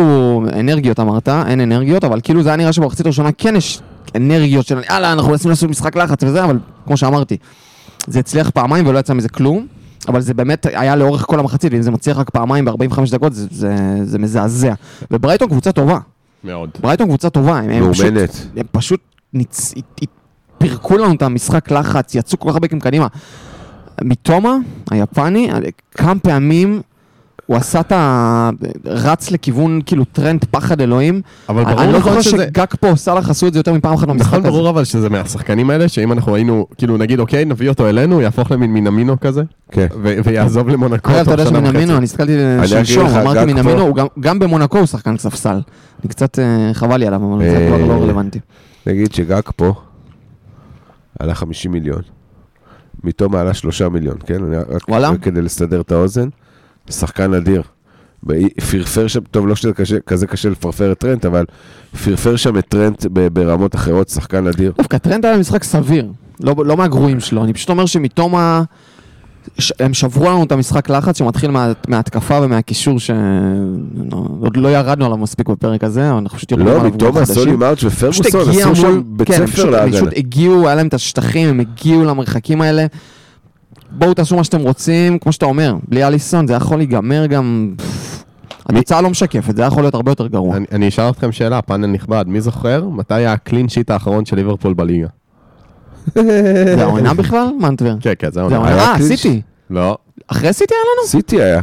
[0.60, 3.80] אנרגיות אמרת, אין אנרגיות, אבל כאילו זה היה נראה שבמחצית הראשונה כן יש
[4.16, 7.36] אנרגיות של יאללה, אנחנו מנסים לעשות משחק לחץ וזה, אבל כמו שאמרתי,
[8.06, 9.66] זה הצליח פעמיים ולא יצא מזה כלום,
[10.08, 13.46] אבל זה באמת היה לאורך כל המחצית, ואם זה מצליח רק פעמיים ב-45 דקות, זה,
[13.50, 14.74] זה, זה מזעזע.
[15.10, 15.98] וברייטון קבוצה טובה,
[16.44, 16.70] מאוד.
[16.80, 18.06] ברייטון קבוצה טובה, הם, הם פשוט.
[18.56, 19.00] הם פשוט
[19.32, 19.74] ניצ...
[20.58, 23.06] פירקו לנו את המשחק לחץ, יצאו כל כך הרבה קדימה.
[24.02, 24.56] מיטומה,
[24.90, 25.50] היפני,
[25.90, 26.82] כמה פעמים
[27.46, 28.50] הוא עשה את ה...
[28.84, 31.20] רץ לכיוון כאילו טרנט פחד אלוהים.
[31.48, 32.44] אבל אני ברור לא נכון זוכר שזה...
[32.46, 34.48] שגקפו או סאלח עשו את זה יותר מפעם אחת במשחק נכון, הזה.
[34.50, 38.50] ברור אבל שזה מהשחקנים האלה, שאם אנחנו היינו, כאילו נגיד, אוקיי, נביא אותו אלינו, יהפוך
[38.50, 39.86] למין מינמינו כזה, כן.
[40.24, 41.96] ויעזוב למונקו אגב, אתה תוך יודע שמינמינו.
[41.96, 45.60] אני הסתכלתי אגיד שלשום, לך, אמרתי מינמינו, גם- במונקו הוא שחקן ספסל.
[46.02, 48.38] אני קצת אה, חבל לי עליו, אבל זה אה, כבר לא רלוונטי.
[48.86, 49.72] נגיד שגקפו
[51.20, 52.02] עלה 50 מיליון,
[53.04, 54.38] מיטומה עלה 3 מיליון, כן?
[54.44, 54.56] אני.
[54.88, 56.28] רק כדי לסדר את האוזן.
[56.90, 57.62] שחקן אדיר.
[58.70, 61.44] פרפר שם, טוב, לא שזה קשה, כזה קשה לפרפר את טרנט, אבל
[62.04, 64.72] פרפר שם את טרנט ברמות אחרות, שחקן אדיר.
[64.78, 66.06] דווקא טרנט היה משחק סביר,
[66.40, 68.62] לא, לא מהגרועים שלו, אני פשוט אומר שמיטומה ה...
[69.58, 69.72] ש...
[69.80, 71.72] הם שברו לנו את המשחק לחץ שמתחיל מה...
[71.88, 76.94] מההתקפה ומהקישור שעוד לא ירדנו עליו מספיק בפרק הזה, אנחנו פשוט יורדים לא, עליו כבר
[76.94, 77.34] מתום חודשים.
[77.34, 79.96] סולי מארץ' ופרגוסון עשו מול, שם בית כן, ספר פשוט, הם להגנה.
[79.96, 82.86] פשוט הגיעו, היה להם את השטחים, הם הגיעו למרחקים האלה.
[83.98, 87.74] בואו תעשו מה שאתם רוצים, כמו שאתה אומר, בלי אליסון זה יכול להיגמר גם...
[88.68, 90.56] התוצאה לא משקפת, זה יכול להיות הרבה יותר גרוע.
[90.56, 94.36] אני- אני אשאל אתכם שאלה, פאנל נכבד, מי זוכר מתי היה הקלין שיט האחרון של
[94.36, 95.06] ליברפול בליגה?
[96.14, 97.46] זה העונה בכלל?
[97.60, 97.94] מנטבר.
[98.00, 98.78] כן, כן, זה העונה.
[98.78, 98.94] אה.
[99.02, 99.42] סיטי.
[99.70, 99.96] לא,
[100.28, 101.08] אחרי סיטי היה לנו?
[101.08, 101.60] סיטי היה.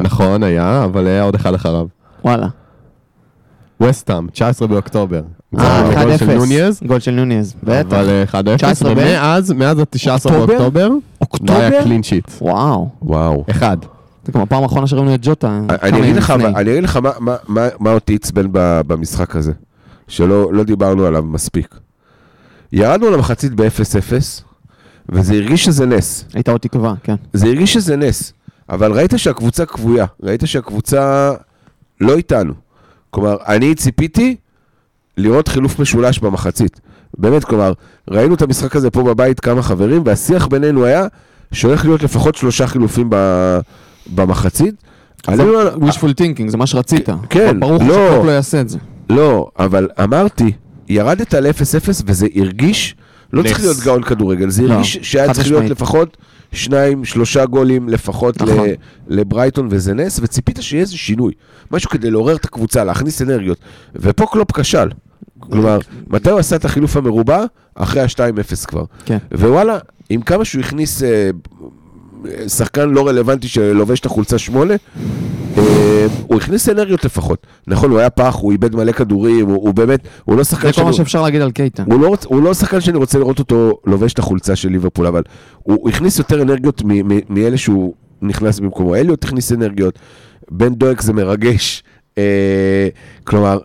[0.00, 1.86] נכון היה, אבל היה עוד אחד אחריו.
[2.24, 2.46] וואלה.
[3.88, 5.20] וסטאם, 19 באוקטובר.
[5.58, 6.32] אה, זה הגול של 1-0.
[6.34, 7.86] נוניז, גול של נוניז, בטח.
[7.96, 10.46] אבל אה, 1-0, 19 ב- ומאז, מאז ה-19 אוקטובר?
[10.46, 11.52] באוקטובר, לא אוקטובר?
[11.54, 12.30] היה קלין שיט.
[12.40, 12.88] וואו.
[13.02, 13.44] וואו.
[13.50, 13.76] אחד.
[14.26, 15.60] זה גם הפעם האחרונה שראינו את ג'וטה.
[15.82, 19.52] אני אגיד לך, אני אגיד לך מה- מה- מה- מה אותי עצבן במשחק הזה,
[20.08, 21.74] שלא לא דיברנו עליו מספיק.
[22.72, 24.12] ירדנו למחצית ב-0-0,
[25.08, 26.24] וזה הרגיש שזה נס.
[26.34, 27.14] הייתה עוד תקווה, כן.
[27.32, 28.32] זה הרגיש שזה נס,
[28.68, 31.32] אבל ראית שהקבוצה כבויה, ראית שהקבוצה
[32.00, 32.52] לא איתנו.
[33.14, 34.36] כלומר, אני ציפיתי
[35.16, 36.80] לראות חילוף משולש במחצית.
[37.18, 37.72] באמת, כלומר,
[38.10, 41.06] ראינו את המשחק הזה פה בבית כמה חברים, והשיח בינינו היה
[41.52, 43.58] שהולך להיות לפחות שלושה חילופים ב-
[44.14, 44.74] במחצית.
[45.26, 45.40] על-
[45.76, 47.08] wishful thinking, זה מה שרצית.
[47.30, 47.94] כן, אבל ברור לך לא.
[48.10, 48.78] שקלופ לא יעשה את זה.
[49.10, 50.52] לא, אבל אמרתי,
[50.88, 52.96] ירדת ל-0-0 וזה הרגיש,
[53.32, 53.48] לא נס.
[53.48, 55.64] צריך להיות גאון כדורגל, זה לא, הרגיש שהיה צריך להיות.
[55.64, 56.16] לפחות
[56.54, 58.68] שניים, שלושה גולים לפחות נכון.
[59.08, 61.32] לברייטון וזה נס, וציפית שיהיה איזה שינוי.
[61.70, 63.58] משהו כדי לעורר את הקבוצה, להכניס אנרגיות.
[63.94, 64.88] ופה קלופ כשל.
[65.40, 67.44] כלומר, מתי הוא עשה את החילוף המרובע?
[67.74, 68.84] אחרי ה-2-0 כבר.
[69.04, 69.18] כן.
[69.34, 69.78] ווואלה,
[70.10, 71.30] עם כמה שהוא הכניס אה,
[72.48, 74.78] שחקן לא רלוונטי שלובש את החולצה שמונה, אה,
[76.26, 77.46] הוא הכניס אנרגיות לפחות.
[77.66, 80.72] נכון, הוא היה פח, הוא איבד מלא כדורים, הוא, הוא באמת, הוא לא שחקן זה
[80.72, 80.86] כל שאני...
[80.86, 81.84] מה שאפשר להגיד על קייטה.
[81.86, 85.22] הוא לא, הוא לא שחקן שאני רוצה לראות אותו לובש את החולצה של ליברפול, אבל
[85.62, 86.82] הוא, הכניס יותר אנרגיות
[87.28, 88.94] מאלה שהוא נכנס במקומו.
[88.94, 89.98] אליוט הכניס אנרגיות,
[90.50, 91.82] בן דואק זה מרגש.
[92.18, 92.88] אה,
[93.24, 93.58] כלומר,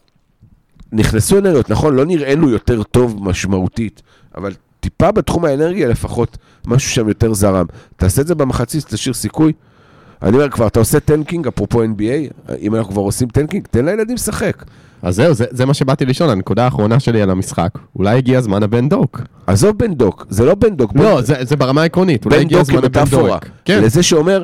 [0.91, 4.01] נכנסו אנרגיות, נכון, לא נראינו יותר טוב משמעותית,
[4.37, 7.65] אבל טיפה בתחום האנרגיה לפחות, משהו שם יותר זרם.
[7.95, 9.53] תעשה את זה במחצית, תשאיר סיכוי.
[10.23, 14.15] אני אומר כבר, אתה עושה tanking, אפרופו NBA, אם אנחנו כבר עושים tanking, תן לילדים
[14.15, 14.63] לשחק.
[15.01, 17.69] אז זהו, זה, זה מה שבאתי לשאול, הנקודה האחרונה שלי על המשחק.
[17.95, 19.21] אולי הגיע זמן הבן דוק.
[19.47, 20.91] עזוב בן דוק, זה לא בן דוק.
[20.95, 23.03] לא, בן- זה, זה ברמה העקרונית, אולי הגיע זמן הבן.
[23.05, 23.45] דוק.
[23.65, 24.43] כן, לזה שאומר,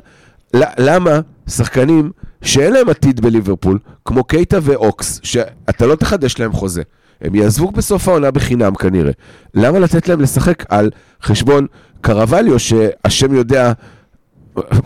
[0.78, 2.12] למה שחקנים
[2.42, 6.82] שאין להם עתיד בליברפול, כמו קייטה ואוקס, שאתה לא תחדש להם חוזה,
[7.22, 9.12] הם יעזבו בסוף העונה בחינם כנראה.
[9.54, 10.90] למה לתת להם לשחק על
[11.24, 11.68] חשבון
[12.02, 13.72] קרווליו, שהשם יודע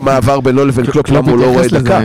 [0.00, 2.00] מה עבר בינו לבין קלופ, למה הוא לא רואה דקה?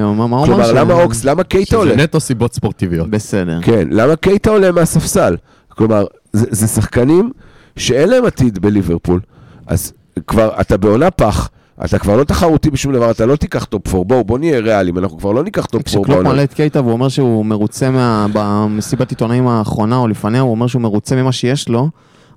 [0.46, 1.96] כלומר, למה אוקס, למה קייטה שזה עולה?
[1.96, 3.10] נטו סיבות ספורטיביות.
[3.10, 3.60] בסדר.
[3.62, 5.36] כן, למה קייטה עולה מהספסל?
[5.70, 7.32] כלומר, זה, זה שחקנים
[7.78, 9.20] שאין להם עתיד בליברפול,
[9.68, 9.94] אז
[10.28, 11.50] כבר, אתה בעונה פח,
[11.86, 14.98] אתה כבר לא תחרותי בשום דבר, אתה לא תיקח top 4, בואו, בוא נהיה ריאליים,
[14.98, 16.24] אנחנו כבר לא ניקח top 4 כשקלופ.
[16.24, 18.28] מעלה את קייטה והוא אומר שהוא מרוצה מה...
[18.34, 21.90] במסיבת עיתונאים האחרונה או לפניה, הוא אומר שהוא מרוצה ממה שיש לו,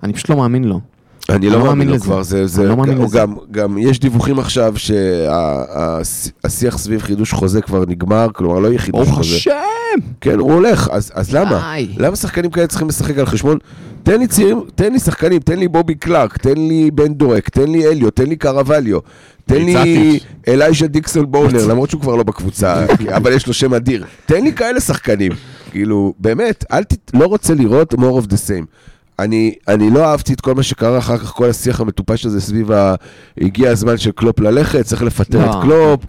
[0.03, 0.81] אני פשוט לא מאמין לו.
[1.29, 2.77] אני לא מאמין לו כבר, זה, זה, לא.
[3.13, 9.07] גם, גם יש דיווחים עכשיו שהשיח סביב חידוש חוזה כבר נגמר, כלומר לא יהיה חידוש
[9.07, 9.37] ברוך חוזה.
[9.37, 9.53] השם!
[10.21, 11.75] כן, הוא הולך, אז, אז למה?
[11.97, 13.59] למה שחקנים כאלה צריכים לשחק על חשבון?
[14.03, 17.71] תן לי צעירים, תן לי שחקנים, תן לי בובי קלארק, תן לי בן דורק, תן
[17.71, 18.99] לי אליו, תן לי קרווליו,
[19.47, 20.19] תן לי.
[20.49, 22.87] אלייז'ה דיקסון בונר, למרות שהוא כבר לא בקבוצה,
[23.17, 24.05] אבל יש לו שם אדיר.
[24.27, 25.33] תן לי כאלה שחקנים.
[25.71, 27.11] כאילו, באמת, אל ת...
[27.15, 28.65] לא רוצה לראות more of the same.
[29.19, 32.73] אני, אני לא אהבתי את כל מה שקרה אחר כך, כל השיח המטופש הזה סביב
[32.73, 32.95] ה...
[33.41, 35.51] הגיע הזמן של קלופ ללכת, צריך לפטר לא.
[35.51, 36.01] את קלופ.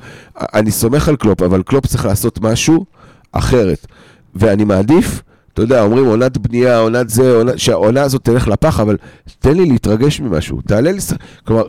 [0.53, 2.85] אני סומך על קלופ, אבל קלופ צריך לעשות משהו
[3.31, 3.87] אחרת.
[4.35, 5.21] ואני מעדיף,
[5.53, 8.97] אתה יודע, אומרים עונת בנייה, עונת זה, עונת, שהעונה הזאת תלך לפח, אבל
[9.39, 10.99] תן לי להתרגש ממשהו, תעלה לי...
[11.43, 11.63] כלומר,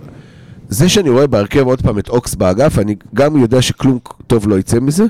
[0.69, 4.59] זה שאני רואה בהרכב עוד פעם את אוקס באגף, אני גם יודע שכלום טוב לא
[4.59, 5.05] יצא מזה,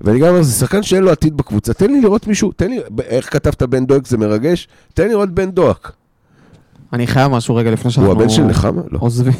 [0.00, 2.78] ואני גם אומר, זה שחקן שאין לו עתיד בקבוצה, תן לי לראות מישהו, תן לי,
[3.06, 5.92] איך כתבת בן דואק זה מרגש, תן לי לראות בן דואק.
[6.92, 8.12] אני חייב משהו רגע לפני הוא שאנחנו...
[8.12, 8.82] הבן של נחמה?
[8.90, 8.98] לא.
[9.02, 9.32] עוזבים.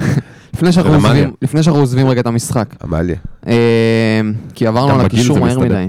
[0.54, 0.94] לפני שאנחנו.
[0.94, 2.74] עוזבים, לפני שאנחנו עוזבים רגע את המשחק.
[2.84, 3.16] עמליה.
[3.46, 4.20] אה,
[4.54, 5.58] כי עברנו על הקישור מהר.
[5.58, 5.88] מדי.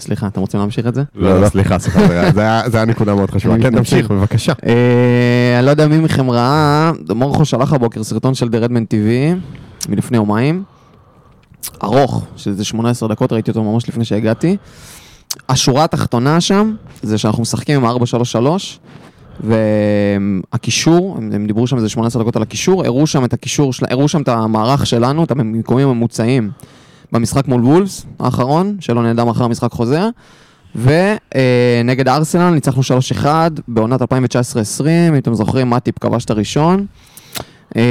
[0.00, 1.02] סליחה, אתם רוצים להמשיך את זה?
[1.14, 1.48] לא, לא.
[1.48, 2.00] סליחה, סליחה,
[2.32, 3.54] זה היה- נקודה מאוד חשובה.
[3.54, 3.76] אני כן.
[3.76, 4.52] תמשיך, בבקשה.
[4.66, 9.36] אה, אני לא יודע מי מכם ראה, מורכו שלח הבוקר סרטון של The Redman TV
[9.88, 10.62] מלפני יומיים.
[11.82, 14.56] ארוך, שזה 18 דקות, ראיתי אותו ממש לפני שהגעתי.
[15.48, 17.96] השורה התחתונה שם, זה שאנחנו משחקים עם
[19.40, 23.72] 4-3-3, והקישור, הם, הם דיברו שם איזה 18 דקות על הקישור, הראו שם את הקישור,
[23.90, 26.50] הראו שם את המערך שלנו, את המיקומים הממוצעים
[27.12, 30.08] במשחק מול וולפס האחרון, שלא נעלם אחר המשחק חוזר,
[30.74, 32.82] ונגד ארסנל ניצחנו
[33.22, 33.26] 3-1
[33.68, 34.06] בעונת 2019-2020,
[35.08, 36.86] אם אתם זוכרים, מאטיפ כבש את הראשון.
[37.76, 37.82] אה,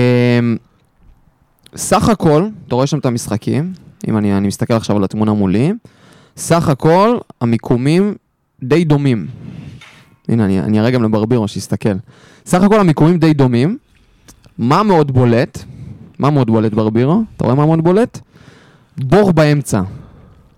[1.75, 3.73] סך הכל, אתה רואה שם את המשחקים,
[4.07, 5.73] אם אני, אני מסתכל עכשיו על התמונה מולי,
[6.37, 8.15] סך הכל המיקומים
[8.63, 9.27] די דומים.
[10.29, 11.93] הנה, אני, אני אראה גם לברבירו שיסתכל.
[12.45, 13.77] סך הכל המיקומים די דומים.
[14.57, 15.63] מה מאוד בולט?
[16.19, 17.23] מה מאוד בולט ברבירו?
[17.35, 18.19] אתה רואה מה מאוד בולט?
[18.97, 19.81] בור באמצע.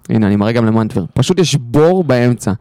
[0.10, 1.06] הנה, אני מראה גם למנטבר.
[1.14, 2.54] פשוט יש בור באמצע.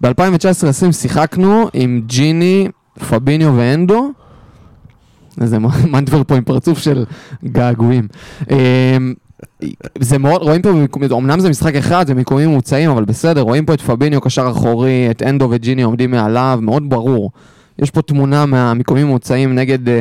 [0.00, 2.68] ב-2019-2020 שיחקנו עם ג'יני,
[3.08, 4.10] פביניו ואנדו.
[5.40, 5.58] איזה
[5.92, 7.04] מנטבר פה עם פרצוף של
[7.44, 8.08] געגועים.
[8.50, 9.14] אמ,
[10.00, 10.70] זה מאוד, רואים פה,
[11.18, 15.08] אמנם זה משחק אחד, זה מיקומים ממוצעים, אבל בסדר, רואים פה את פביניו קשר אחורי,
[15.10, 17.30] את אנדו וג'יני עומדים מעליו, מאוד ברור.
[17.78, 19.94] יש פה תמונה מהמיקומים הממוצעים נגד אה,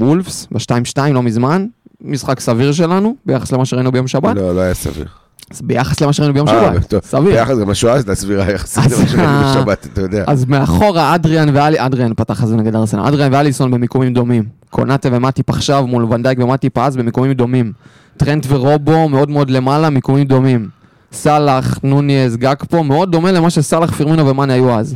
[0.00, 1.66] וולפס, ב-2-2 לא מזמן,
[2.00, 4.36] משחק סביר שלנו, ביחס למה שראינו ביום שבת.
[4.36, 5.06] לא, לא היה סביר.
[5.50, 7.04] אז ביחס למה שראינו ביום אה, שבת.
[7.04, 7.34] סביר.
[7.34, 10.24] ביחד גם השואה הייתה סבירה יחסית אז למה שראינו בשבת, אתה יודע.
[10.26, 14.44] אז מאחורה אדריאן ואלי, אדריאן פתח את זה נגד ארסנל, אדריאן ואליסון במיקומים דומים.
[14.70, 17.72] קונאטה ומטיפ עכשיו מול ונדייק ומטיפ אז במיקומים דומים.
[18.16, 20.68] טרנט ורובו מאוד מאוד למעלה, מיקומים דומים.
[21.12, 24.94] סאלח, נוניז, גג פה, מאוד דומה למה שסאלח, פירמינו ומאנה היו אז.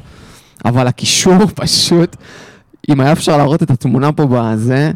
[0.64, 2.16] אבל הקישור פשוט,
[2.88, 4.90] אם היה אפשר להראות את התמונה פה בזה,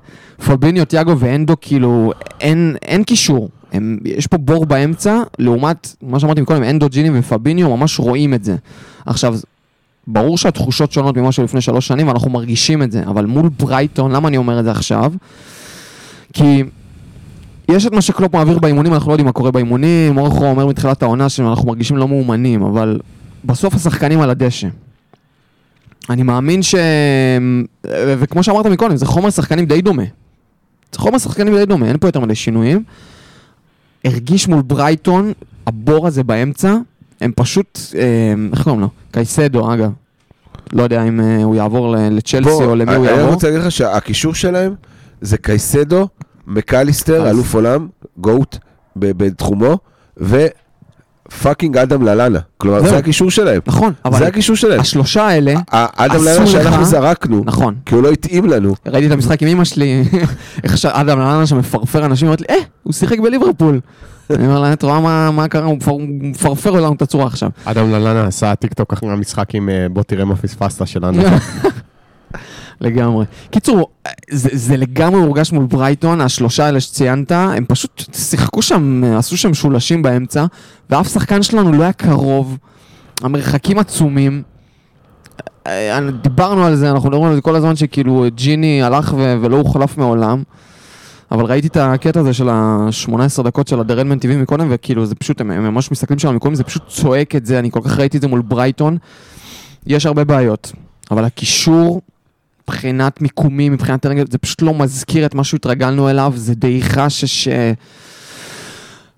[0.46, 3.48] פביניו, תיאגו ואנדו, כאילו, אין, אין קישור.
[3.72, 8.44] הם, יש פה בור באמצע, לעומת מה שאמרתי קודם, אנדו, ג'יני ופביניו, ממש רואים את
[8.44, 8.56] זה.
[9.06, 9.38] עכשיו,
[10.06, 14.28] ברור שהתחושות שונות ממה שלפני שלוש שנים, ואנחנו מרגישים את זה, אבל מול ברייטון, למה
[14.28, 15.12] אני אומר את זה עכשיו?
[16.32, 16.62] כי
[17.68, 21.02] יש את מה שקלופ מעביר באימונים, אנחנו לא יודעים מה קורה באימונים, אורחו אומר מתחילת
[21.02, 23.00] העונה שאנחנו מרגישים לא מאומנים, אבל
[23.44, 24.68] בסוף השחקנים על הדשא.
[26.10, 26.74] אני מאמין ש...
[27.86, 30.02] וכמו שאמרת מקודם, זה חומר שחקנים די דומה.
[30.92, 32.82] זה חומר שחקנים די דומה, אין פה יותר מדי שינויים.
[34.04, 35.32] הרגיש מול ברייטון,
[35.66, 36.76] הבור הזה באמצע,
[37.20, 38.88] הם פשוט, אה, איך קוראים לו?
[39.10, 39.90] קייסדו, אגב.
[40.72, 43.34] לא יודע אם אה, הוא יעבור לצ'לסי או למי הוא אני יעבור.
[43.34, 44.74] רוצה להגיד לך שהקישור שלהם
[45.20, 46.08] זה קייסדו,
[46.46, 47.88] מקליסטר, אלוף עולם,
[48.18, 48.56] גוט
[48.96, 49.78] בתחומו,
[51.38, 52.38] ו fucking אדם ללאנה.
[52.58, 52.82] כלומר.
[52.82, 53.60] זה הקישור שלהם.
[53.66, 54.80] נכון, זה אבל הקישור שלהם.
[54.80, 57.74] השלושה האלה, אדם ללאנה שאנחנו זרקנו, נכון.
[57.86, 58.74] כי הוא לא התאים לנו.
[58.86, 60.04] ראיתי את המשחק עם אמא שלי,
[60.64, 63.80] איך שאדם ללנה שמפרפר אנשים, אומרת לי, אה, הוא שיחק בליברפול.
[64.30, 67.26] אני אומר לה, את רואה מה- מה קרה, הוא מפר- הוא מפרפר לנו את הצורה
[67.26, 67.50] עכשיו.
[67.64, 71.22] אדם ללנה עשה טיק טוק אחרי המשחק עם אה, בוא תראה מה פספסת שלנו.
[72.82, 73.24] לגמרי.
[73.50, 73.88] קיצור,
[74.30, 79.54] זה, זה לגמרי הורגש מול ברייטון, השלושה האלה שציינת, הם פשוט שיחקו שם, עשו שם
[79.54, 80.44] שולשים באמצע,
[80.90, 82.58] ואף שחקן שלנו לא היה קרוב,
[83.22, 84.42] המרחקים עצומים.
[85.66, 89.56] אה, דיברנו על זה, אנחנו מדברים על זה כל הזמן שכאילו ג'יני הלך ו- ולא
[89.56, 90.42] הוחלף מעולם.
[91.30, 95.40] אבל ראיתי את הקטע הזה של ה-18 דקות של הדרלמן TV מקודם, וכאילו זה פשוט,
[95.40, 98.16] הם, הם ממש מסתכלים שם מקודם, זה פשוט צועק את זה, אני כל כך ראיתי
[98.16, 98.98] את זה מול ברייטון.
[99.86, 100.72] יש הרבה בעיות,
[101.10, 102.00] אבל הקישור,
[102.72, 107.48] מבחינת מיקומים, מבחינת רגל, זה פשוט לא מזכיר את מה שהתרגלנו אליו, זה דעיכה שש...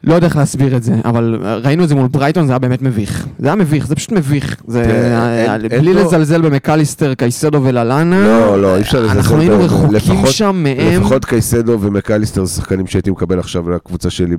[0.05, 2.83] לא יודע איך להסביר את זה, אבל ראינו את זה מול ברייטון, זה היה באמת
[2.83, 3.27] מביך.
[3.39, 4.57] זה היה מביך, זה פשוט מביך.
[4.67, 9.59] זה, תראה, אין- בלי לזלזל במקליסטר, קייסדו וללאנה, לא, לא, אי אפשר לזלזל אנחנו היינו.
[9.65, 11.01] רחוקים שם מהם.
[11.03, 14.37] לפחות קייסדו ומקליסטר זה שחקנים שהייתי מקבל עכשיו לקבוצה שלי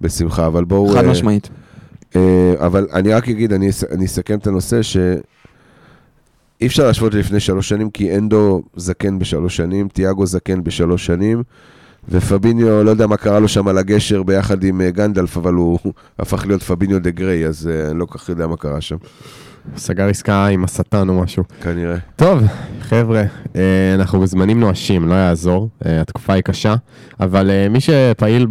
[0.00, 0.88] בשמחה, אבל בואו...
[0.88, 1.48] חד אה, משמעית.
[2.16, 2.20] אה,
[2.58, 4.96] אבל אני רק אגיד, אני אס- אני אסכם את הנושא ש...
[6.60, 11.42] אי אפשר להשוות לפני שלוש שנים, כי אנדו זקן בשלוש שנים, תיאגו זקן בשלוש שנים,
[12.08, 15.78] ופביניו, לא יודע מה קרה לו שם על הגשר ביחד עם אה, גנדלף, אבל הוא
[16.18, 18.96] הפך להיות פביניו דה גריי, אז אה, אני לא כל כך יודע מה קרה שם,
[19.76, 21.44] סגר עסקה עם השטן או משהו.
[21.62, 21.96] כנראה.
[22.16, 22.42] טוב,
[22.80, 23.22] חבר'ה,
[23.56, 26.74] אה, אנחנו בזמנים נואשים, לא יעזור, אה, התקופה היא קשה,
[27.20, 28.46] אבל אה, מי שפעיל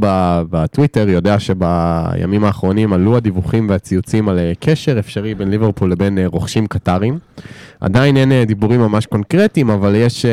[0.49, 7.19] בטוויטר יודע שבימים האחרונים עלו הדיווחים והציוצים על קשר אפשרי בין ליברפול לבין רוכשים קטרים.
[7.79, 10.25] עדיין אין דיבורים ממש קונקרטיים, אבל יש,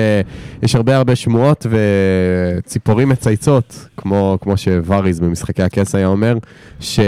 [0.62, 6.38] יש הרבה הרבה שמועות וציפורים מצייצות, כמו, כמו שוואריז במשחקי הכס היה אומר,
[6.80, 7.00] ש,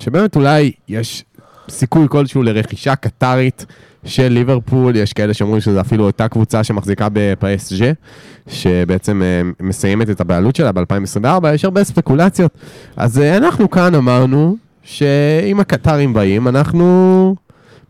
[0.00, 1.24] שבאמת אולי יש
[1.68, 3.66] סיכוי כלשהו לרכישה קטרית
[4.04, 7.82] של ליברפול, יש כאלה שאומרים שזו אפילו אותה קבוצה שמחזיקה בפ-SG,
[8.48, 12.52] שבעצם אה, מסיימת את הבעלות שלה ב-2024, יש הרבה ספקולציות.
[12.96, 17.36] אז אה, אנחנו כאן אמרנו שאם הקטרים באים, אנחנו,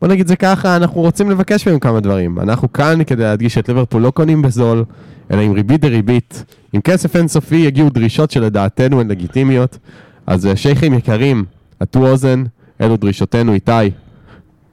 [0.01, 2.39] בוא נגיד זה ככה, אנחנו רוצים לבקש מהם כמה דברים.
[2.39, 4.85] אנחנו כאן כדי להדגיש את ליברפול לא קונים בזול,
[5.31, 6.45] אלא עם ריבית דריבית.
[6.73, 9.79] עם כסף אינסופי יגיעו דרישות שלדעתנו הן לגיטימיות.
[10.27, 11.45] אז אה, שייחים יקרים,
[11.81, 12.45] עטו אוזן,
[12.81, 13.73] אלו דרישותינו, איתי.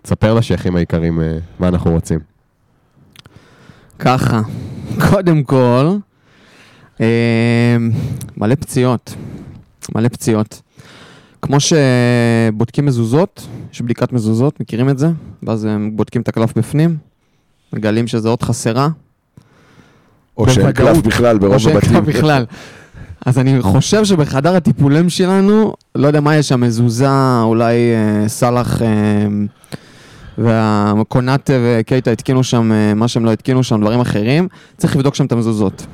[0.02, 2.20] תספר לשייחים היקרים אה, מה אנחנו רוצים.
[4.00, 4.42] ככה,
[5.10, 5.90] קודם כל,
[7.02, 7.78] אה,
[8.38, 9.16] מלא פציעות,
[9.96, 10.62] מלא פציעות.
[11.42, 15.08] כמו שבודקים מזוזות, יש בדיקת מזוזות, מכירים את זה?
[15.44, 16.98] ואז הם בודקים את הקלף בפנים,
[17.74, 18.90] מגלים שזה עוד חסרה,
[20.38, 20.72] או שאין.
[20.72, 21.94] קלף בכלל או ברוב שאין הבתים.
[21.94, 22.46] קלף בכלל.
[23.26, 28.82] אז אני חושב שבחדר הטיפולים שלנו, לא יודע מה יש שם, מזוזה, אולי אה, סאלח
[28.82, 28.88] אה,
[30.38, 35.26] והקונאט וקייטה התקינו שם, אה, מה שהם לא התקינו שם, דברים אחרים, צריך לבדוק שם
[35.26, 35.86] את המזוזות,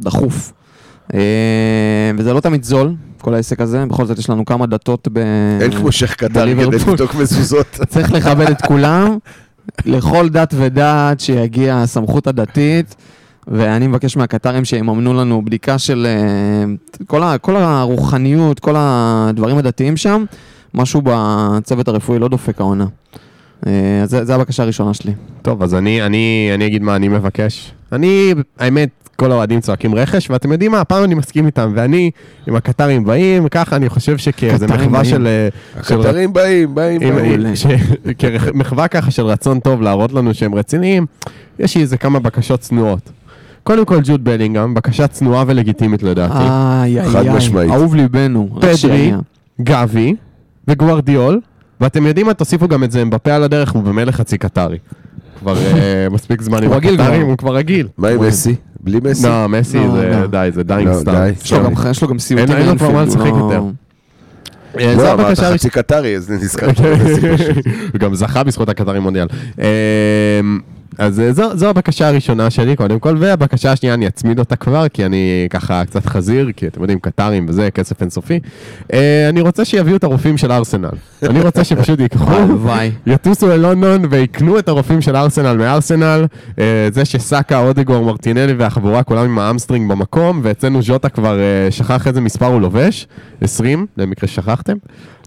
[0.00, 0.52] דחוף.
[1.14, 1.20] אה,
[2.18, 5.18] וזה לא תמיד זול, כל העסק הזה, בכל זאת יש לנו כמה דתות ב...
[5.60, 6.64] אין כמו שייח' קטרי כדי.
[6.64, 7.66] לבדוק מזוזות.
[7.92, 9.18] צריך לכבד את כולם,
[9.86, 12.94] לכל דת ודת שיגיע הסמכות הדתית,
[13.48, 16.64] ואני מבקש מהקטרים שיממנו לנו בדיקה של אה,
[17.06, 20.24] כל, ה, כל הרוחניות, כל הדברים הדתיים שם,
[20.74, 22.86] משהו בצוות הרפואי לא דופק העונה.
[23.66, 25.12] אה, אז זה, זה הבקשה הראשונה שלי.
[25.42, 27.72] טוב, אז אני, אני, אני אגיד מה אני מבקש.
[27.92, 32.10] אני, האמת, כל האוהדים צועקים רכש, ואתם יודעים מה, הפעם אני מסכים איתם, ואני,
[32.46, 35.04] עם הקטרים באים, ככה אני חושב שכאיזה מחווה באים.
[35.04, 35.26] של...
[35.26, 35.48] אה,
[35.82, 37.42] של הקטרים באים, באים, באים.
[38.18, 41.06] כמחווה ככה של רצון טוב להראות לנו שהם רציניים,
[41.58, 43.10] יש לי איזה כמה בקשות צנועות.
[43.66, 46.32] קודם כל ג'וד בלינגהם, בקשה צנועה ולגיטימית לדעתי.
[46.34, 47.70] איי, חד איי, איי, משמעית.
[47.70, 48.48] אהוב ליבנו.
[48.60, 49.12] פדרי.
[49.62, 50.14] גבי
[50.68, 51.40] וגוארדיול,
[51.80, 54.78] ואתם יודעים מה, תוסיפו גם את את אמבפה על הדרך, הוא במילא חצי קטרי.
[55.38, 57.28] כבר אה, מספיק זמן עם רגיל הקטרים, כבר.
[57.30, 57.88] הוא כבר רגיל.
[57.98, 58.54] מה עם מסי?
[58.80, 59.26] בלי מסי?
[59.26, 60.26] לא, מסי לא, זה לא.
[60.26, 61.12] די, זה dying לא, star.
[61.14, 61.30] די.
[61.44, 62.56] יש לו גם- יש לו גם סיוטים.
[62.56, 63.62] אין לו כבר מה לשחק לא- יותר.
[64.80, 66.82] אה, זו לא, הבקשה חצי קטרי, אז נזכרתי.
[67.92, 69.26] הוא גם זכה בזכות הקטרים מונדיאל.
[70.98, 74.88] אז אה, זו, זו הבקשה הראשונה שלי קודם כל, והבקשה השנייה אני אצמיד אותה כבר,
[74.88, 78.40] כי אני ככה קצת חזיר, כי אתם יודעים, קטרים וזה, כסף אינסופי.
[78.92, 80.88] אה, אני רוצה שיביאו את הרופאים של ארסנל.
[81.22, 82.32] אני רוצה שפשוט ייקחו.
[83.06, 86.26] יטוסו ללונדון ויקנו את הרופאים של ארסנל מארסנל.
[86.58, 91.38] אה, זה שסאקה, אודגור, מרטינלי והחבורה כולם עם hamstring במקום, ואצלנו ז'וטה כבר
[91.70, 93.06] שכח איזה מספר הוא לובש,
[93.40, 94.76] 20, למקרה ששכחתם.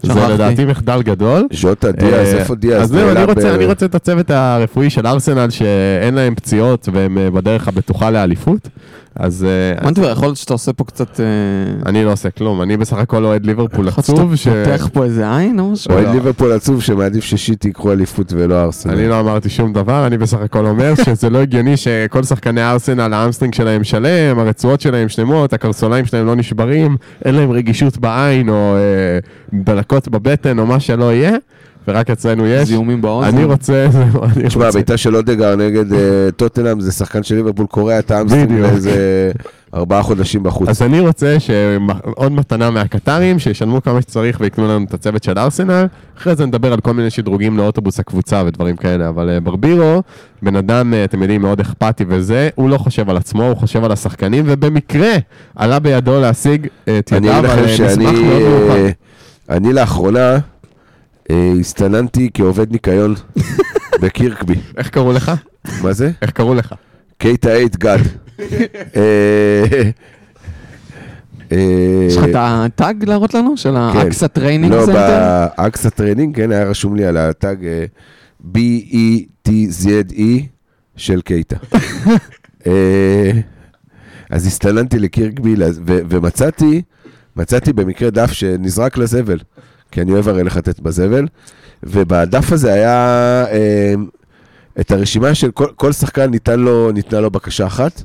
[0.02, 0.28] זה.
[0.34, 1.46] לדעתי מחדל גדול.
[1.52, 2.82] ז'וטה, דיאז, אה, איפה דיאז?
[2.82, 7.30] אז זהו, רוצה, אני רוצה את הצוות הרפואי של ארסנל שאין להם פציעות והם אה,
[7.30, 8.68] בדרך הבטוחה לאליפות.
[9.20, 11.20] אז אה, מנטבר, יכול להיות שאתה עושה פה קצת...
[11.20, 11.24] אה,
[11.86, 14.18] אני לא עושה כלום, אני בסך הכל אוהד ליברפול יכול עצוב.
[14.18, 15.92] להיות ש- שאתה פותח פה איזה עין או משהו?
[15.92, 16.12] אוהד לא.
[16.12, 18.92] ליברפול עצוב שמעדיף שסיטי ייקחו אליפות ולא ארסנל.
[18.94, 23.14] אני לא אמרתי שום דבר, אני בסך הכל אומר שזה לא הגיוני שכל שחקני ארסנל,
[23.14, 28.48] ה hamstring שלהם שלם, הרצועות שלהם שלמות, הקרסוליים שלהם לא נשברים, אין להם רגישות בעין
[28.48, 29.18] או אה,
[29.64, 31.32] דלקות בבטן או מה שלא יהיה,
[31.88, 32.68] ורק אצלנו יש.
[32.68, 33.28] זיהומים באוזן.
[33.36, 33.86] אני רוצה,
[34.46, 34.70] תשמע.
[34.70, 35.98] בעיטה של אודגור נגד אה,
[36.36, 38.66] טוטנאם זה שחקן של ליברפול קורע את ה hamstring בדיוק.
[38.66, 39.30] לאיזה
[39.74, 40.68] ארבעה חודשים בחוץ.
[40.68, 45.86] אז אני רוצה שעוד מתנה מהקטרים, שישלמו כמה שצריך ויקנו לנו את הצוות של ארסנל.
[46.18, 49.08] אחרי זה נדבר על כל מיני שדרוגים לאוטובוס הקבוצה ודברים כאלה.
[49.08, 50.02] אבל אה, ברבירו,
[50.42, 53.84] בן אדם, אה, אתם יודעים, מאוד אכפתי וזה, הוא לא חושב על עצמו, הוא חושב
[53.84, 55.12] על השחקנים, ובמקרה
[55.56, 56.66] עלה בידו להשיג
[56.98, 58.90] את ידיו על מסמך מאוד מיוחד.
[59.50, 60.38] אני לאחרונה
[61.60, 63.14] הסתננתי כעובד ניקיון
[64.02, 64.54] בקירקבי.
[64.76, 65.32] איך קראו לך?
[65.82, 66.10] מה זה?
[66.22, 66.74] איך קראו לך?
[67.18, 67.98] קייטה eight גד.
[68.96, 69.90] אה,
[71.52, 73.56] אה, יש לך את ה tag להראות לנו?
[73.56, 75.46] של ה AXA training לא, center?
[75.58, 77.84] ב AXA training, כן, היה רשום לי על ה tag אה,
[78.54, 80.22] B-E-T-Z-E
[80.96, 81.56] של קייטה.
[82.66, 83.30] אה,
[84.30, 85.54] אז הסתננתי לקירקבי
[85.84, 86.82] ומצאתי,
[87.36, 89.38] מצאתי במקרה דף שנזרק לזבל,
[89.90, 91.26] כי אני אוהב הרי לחטט בזבל,
[91.82, 92.94] ובדף הזה היה
[93.50, 93.94] אה,
[94.80, 98.02] את הרשימה של כל, כל שחקן ניתן לו, ניתנה לו בקשה אחת,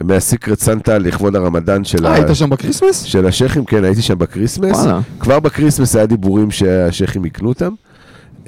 [0.00, 3.02] מה Secret Santa לכבוד הרמדאן של, אה, ה- היית שם ב Christmas?
[3.02, 4.76] של השייחים, כן, הייתי שם ב Christmas.
[4.76, 5.00] וואלה.
[5.20, 7.72] כבר ב Christmas היה דיבורים שהשייחים יקנו אותם,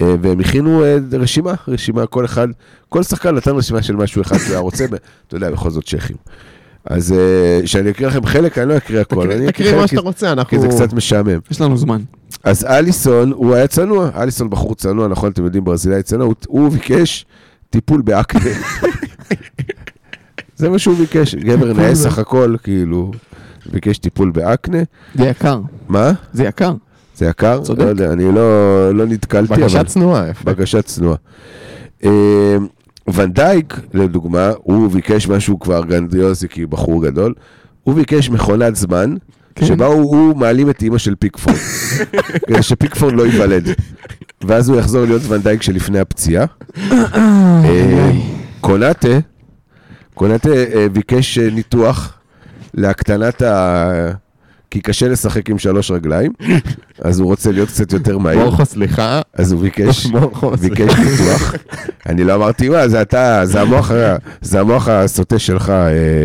[0.00, 2.48] אה, והם הכינו אה, רשימה, רשימה, כל אחד,
[2.88, 4.85] כל שחקן נתן רשימה של משהו אחד שהוא היה רוצה,
[5.28, 6.16] אתה יודע, בכל זאת שייחים.
[6.85, 7.14] אז
[7.64, 10.48] שאני אקריא לכם חלק, אני לא אקריא הכל, אני תקריא מה שאתה רוצה, אנחנו...
[10.50, 11.38] כי זה קצת משעמם.
[11.50, 12.00] יש לנו זמן.
[12.44, 16.68] אז אליסון, הוא היה צנוע, אליסון בחור צנוע, נכון, אתם יודעים, ברזילאי צנוע, הוא- הוא
[16.68, 17.26] ביקש
[17.70, 18.50] טיפול באקנה.
[20.57, 23.11] זה מה שהוא ביקש, גבר נאה סך הכל, כאילו,
[23.72, 24.79] ביקש טיפול באקנה.
[25.14, 25.61] זה יקר.
[25.88, 26.12] מה?
[26.33, 26.74] זה יקר.
[27.16, 27.61] זה יקר?
[27.62, 27.81] צודק.
[27.85, 29.62] לא יודע, אני לא, לא נתקלתי, אבל...
[29.62, 30.24] בקשה צנועה.
[30.44, 31.16] בקשה צנועה.
[32.05, 32.57] אה,
[33.14, 37.35] ונדייק, לדוגמה, הוא ביקש משהו כבר גרנדיוזי, כי הוא בחור גדול,
[37.83, 39.14] הוא ביקש מכונת זמן,
[39.60, 39.66] כן.
[39.66, 41.56] שבה הוא, מעלים את אימא של פיקפורד,
[42.46, 43.68] כדי שפיקפורד לא ייוולד.
[44.44, 46.44] ואז הוא יחזור להיות ונדייק שלפני הפציעה.
[46.90, 48.10] אה,
[48.60, 49.08] קונאטה,
[50.14, 52.12] קונאטה אה, ביקש אה, ניתוח
[52.74, 53.42] להקטנת
[54.70, 56.32] כי קשה לשחק עם שלוש רגליים,
[57.02, 59.20] אז הוא רוצה להיות קצת יותר מהיר, מורכו, סליחה.
[59.34, 60.94] אז הוא ביקש, מורכו, ביקש.
[60.94, 61.54] פיתוח.
[62.08, 63.40] אני לא אמרתי מה, זה אתה,
[64.42, 65.72] זה המוח, ה- הסוטה שלך,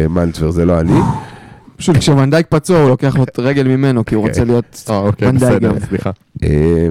[0.09, 0.99] מנטבר, זה לא אני.
[1.77, 5.31] פשוט כשוונדייק פצוע הוא לוקח לו את רגל ממנו, כי הוא רוצה להיות אה, אוקיי.
[5.87, 6.11] סליחה.
[6.43, 6.87] אה,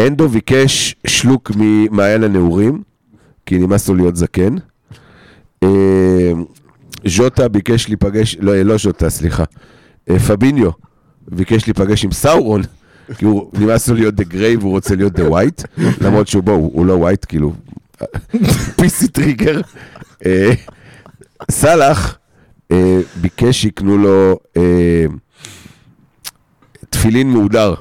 [0.00, 2.82] אנדו ביקש שלוק ממעיין הנעורים,
[3.46, 4.54] כי נמאס לו להיות זקן.
[5.62, 6.32] אה,
[7.06, 9.44] ז'וטה ביקש להיפגש, לא, לא ז'וטה, סליחה.
[10.26, 10.70] פביניו
[11.28, 12.62] ביקש להיפגש עם סאורון,
[13.18, 15.62] כי הוא נמאס לו להיות the gray והוא רוצה להיות דה white,
[16.00, 17.52] למרות שהוא בוא, הוא לא ווייט, כאילו,
[18.76, 19.60] PC trigger.
[21.50, 22.19] סאלח
[22.72, 25.04] אה, ביקש שיקנו לו אה,
[26.90, 27.74] תפילין מהודר.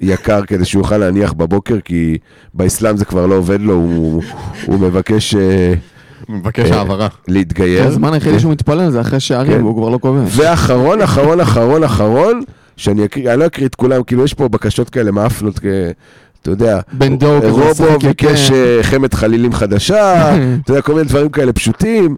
[0.00, 2.18] יקר כדי שהוא יוכל להניח בבוקר, כי
[2.54, 4.22] באסלאם זה כבר לא עובד לו, הוא,
[4.66, 5.74] הוא מבקש אה,
[6.28, 7.08] מבקש אה, העברה.
[7.28, 7.86] להתגייר.
[7.86, 9.62] הזמן היחידי שהוא מתפלל זה אחרי שערים, כן.
[9.62, 10.32] והוא כבר לא כובש.
[10.36, 12.40] ואחרון, אחרון, אחרון, אחרון,
[12.76, 15.60] שאני אקריא, אני לא אקריא את כולם, כאילו יש פה בקשות כאלה מאפנות,
[16.42, 18.54] אתה יודע, בן דור רובו ביקש יותר.
[18.54, 22.16] אה, חמת חלילים חדשה, אתה יודע, כל מיני דברים כאלה פשוטים.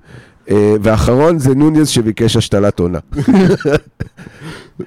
[0.51, 2.99] אה, ואחרון זה נוניז שביקש השתלת עונה.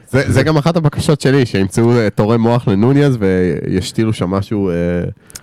[0.10, 4.70] זה זה גם אחת הבקשות שלי, שימצאו אה, תורם מוח לנוניאז וישתילו שם משהו...
[4.70, 4.74] אה,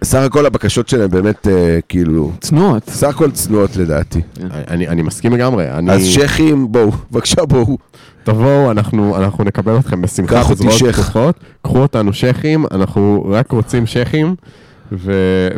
[0.04, 1.46] סך הכל הבקשות שלהם באמת
[1.88, 2.88] כאילו, צנועות.
[2.90, 4.20] סך הכל צנועות לדעתי.
[4.68, 5.70] אני אני מסכים לגמרי.
[5.70, 7.78] אני- אז שייחים, בואו, בבקשה בואו.
[8.24, 10.34] תבואו, אנחנו, אנחנו נקבל אתכם בשמחה.
[10.42, 11.00] קח אותי שייח.
[11.00, 11.36] פתוחות.
[11.62, 13.84] קחו אותנו שייחים, אנחנו רק רוצים
[14.92, 15.12] ו,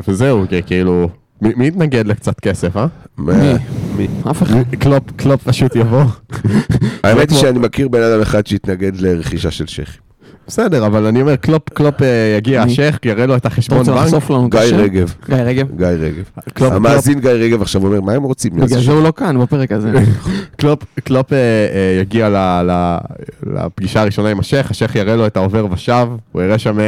[0.08, 1.08] וזהו, כאילו,
[1.42, 2.86] מי, מי יתנגד לקצת כסף, אה?
[3.16, 3.32] מה-
[3.96, 4.06] מי?
[4.30, 4.54] אף אחד.
[4.78, 6.04] קלופ, קלופ פשוט יבוא.
[7.04, 10.04] האמת היא שאני מכיר בן אדם אחד שהתנגד לרכישה של שייחים.
[10.46, 12.62] בסדר, אבל אני אומר, קלופ, קלופ אה, יגיע?
[12.62, 14.04] השייח יראה לו את אתה החשבון רוצה בנק.
[14.04, 14.60] לחשוף לנו את גיא?
[14.76, 15.14] רגב.
[15.28, 15.66] גיא רגב.
[15.76, 16.24] גיא רגב.
[16.72, 18.52] המאזין גיא רגב עכשיו אומר, מה הם רוצים?
[18.52, 19.92] בגלל זה הוא לא כאן בפרק הזה.
[20.60, 22.28] קלופ, קלופ אה, אה, יגיע
[23.46, 26.78] לפגישה הראשונה עם השייח, השייח יראה לו את העובר ושב, הוא יראה שם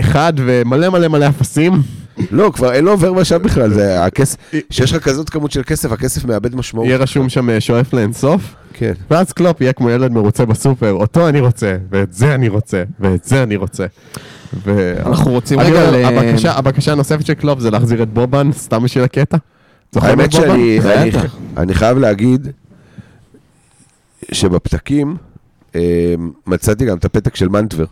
[0.00, 1.82] אחד ומלא מלא מלא אפסים.
[2.30, 4.36] לא, כבר אין לו עובר ושב בכלל, זה הכסף,
[4.70, 6.86] שיש לך כזאת כמות של כסף, הכסף מאבד משמעות.
[6.86, 8.92] יהיה רשום שם אה, שואף לאינסוף, כן.
[9.10, 13.24] ואז קלופ יהיה כמו ילד מרוצה בסופר, אותו אני רוצה, ואת זה אני רוצה, ואת
[13.24, 13.86] זה אני רוצה.
[15.06, 16.04] אנחנו רוצים רגע ל...
[16.44, 19.36] הבקשה, הנוספת של קלופ זה להחזיר את בובן, סתם בשביל הקטע.
[19.96, 20.32] האמת?
[20.32, 22.48] שאני חייב להגיד
[24.32, 25.16] שבפתקים
[25.74, 26.14] אה,
[26.46, 27.84] מצאתי גם את הפתק של מנטבר.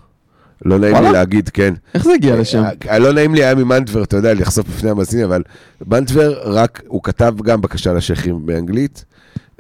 [0.64, 1.12] לא נעים לי?
[1.12, 1.74] להגיד, כן.
[1.94, 2.62] איך זה הגיע לשם?
[2.88, 5.42] אה, לא נעים לי היה ממנטבר, אתה יודע, לחשוף בפני המאזינים, אבל
[5.86, 9.04] מנטבר רק, הוא כתב גם בקשה לשייחים באנגלית.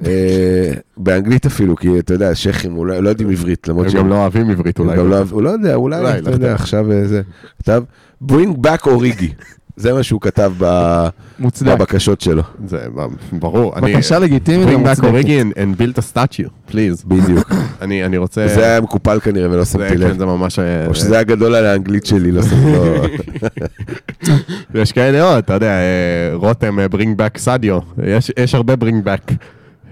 [0.06, 4.00] אה, באנגלית אפילו, כי אתה יודע, שייחים, הוא לא לא יודעים עברית, למרות הם שהם
[4.00, 4.96] גם לא אוהבים עברית אולי.
[4.96, 6.54] גם לא, הוא לא יודע, אולי, אתה לא יודע.
[6.54, 7.22] עכשיו אה, זה,
[7.58, 7.82] כתב,
[8.28, 9.32] bring back אוריגי.
[9.76, 11.08] זה מה שהוא כתב ב-
[11.38, 11.72] מוצדק.
[11.78, 12.78] בבקשות שלו, זה
[13.32, 13.76] ברור.
[13.76, 15.26] אני- בקשה לגיטימית bring back ומוצדקת.
[15.26, 17.06] origin and build a statue, please.
[17.06, 17.52] בדיוק.
[17.82, 18.48] אני אני רוצה...
[18.48, 20.18] זה היה מקופל כנראה ולא שמתי כן, לב.
[20.18, 20.58] זה ממש...
[20.58, 23.10] אה, או שזה היה גדול על האנגלית שלי, לא שמתי לב.
[24.82, 25.82] יש כאלה עוד, אתה יודע, אה,
[26.34, 29.32] רותם, אה, bring back סדיו, יש, יש הרבה bring back.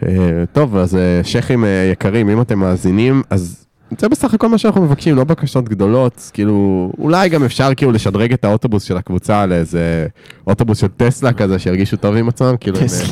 [0.07, 0.11] אה,
[0.53, 3.64] טוב, אז אה, שייחים אה, יקרים, אם אתם מאזינים, אז
[3.99, 8.33] זה בסך הכל מה שאנחנו מבקשים, לא בקשות גדולות, כאילו, אולי גם אפשר כאילו לשדרג
[8.33, 10.07] את האוטובוס של הקבוצה לאיזה
[10.47, 13.09] אוטובוס של טסלה כזה, שירגישו טוב עם עצמם, כאילו, טסלה.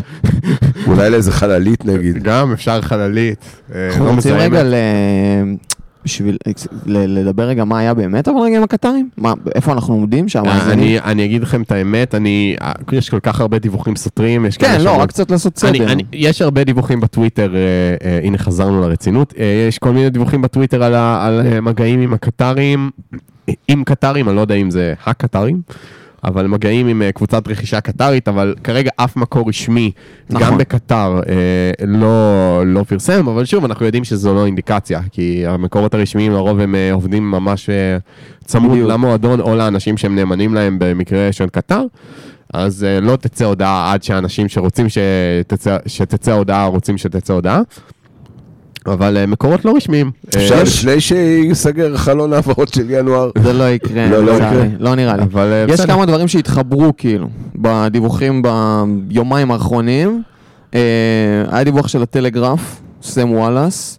[0.87, 2.23] אולי לאיזה חללית אה, נגיד.
[2.23, 4.35] גם אפשר חללית, אה, אנחנו לא רוצים.
[4.35, 4.63] רגע.
[6.05, 6.37] בשביל
[6.87, 9.09] ל- לדבר רגע מה היה באמת אבל רגע עם הקטרים?
[9.17, 10.43] מה, איפה אנחנו עומדים שם?
[10.47, 14.47] אה, אני, אני אגיד לכם את האמת, אני, אה, יש כל כך הרבה דיווחים סותרים,
[14.47, 15.93] יש כן, לא, שאומרים- רק קצת לעשות אני, סדר.
[15.93, 17.61] אני, יש הרבה דיווחים בטוויטר, אה,
[18.11, 22.01] אה, הנה חזרנו לרצינות, אה, יש כל מיני דיווחים בטוויטר על, ה, על אה, מגעים
[22.01, 22.91] עם הקטרים,
[23.69, 25.61] עם קטרים, אני לא יודע אם זה הקטרים,
[26.25, 29.91] אבל מגעים עם אה, קבוצת רכישה קטרית, אבל כרגע אף מקור רשמי,
[30.31, 30.47] נכון.
[30.47, 35.95] גם בקטר, אה, לא, לא פרסם, אבל שוב, אנחנו יודעים שזו לא אינדיקציה, כי המקורות
[35.95, 37.97] הרשמיים לרוב הם אה, עובדים ממש אה,
[38.45, 38.91] צמוד בדיוק.
[38.91, 41.83] למועדון או לאנשים שהם נאמנים להם במקרה של קטר.
[42.55, 47.61] אז uh, לא תצא הודעה עד שהאנשים שרוצים שתצא, שתצא הודעה רוצים שתצא הודעה.
[48.87, 50.11] אבל uh, מקורות לא רשמיים.
[50.29, 53.31] אפשר אה, לפני שייסגר חלון העברות של ינואר.
[53.43, 54.33] זה לא יקרה, לא, לא.
[54.33, 54.65] יקרה.
[54.79, 55.23] לא נראה לי.
[55.23, 55.81] אבל אה, יש.
[55.81, 58.43] כמה דברים שהתחברו כאילו, בדיווחים
[59.09, 60.23] ביומיים האחרונים.
[60.75, 60.81] אה,
[61.51, 63.99] היה דיווח של הטלגרף, סם וואלאס,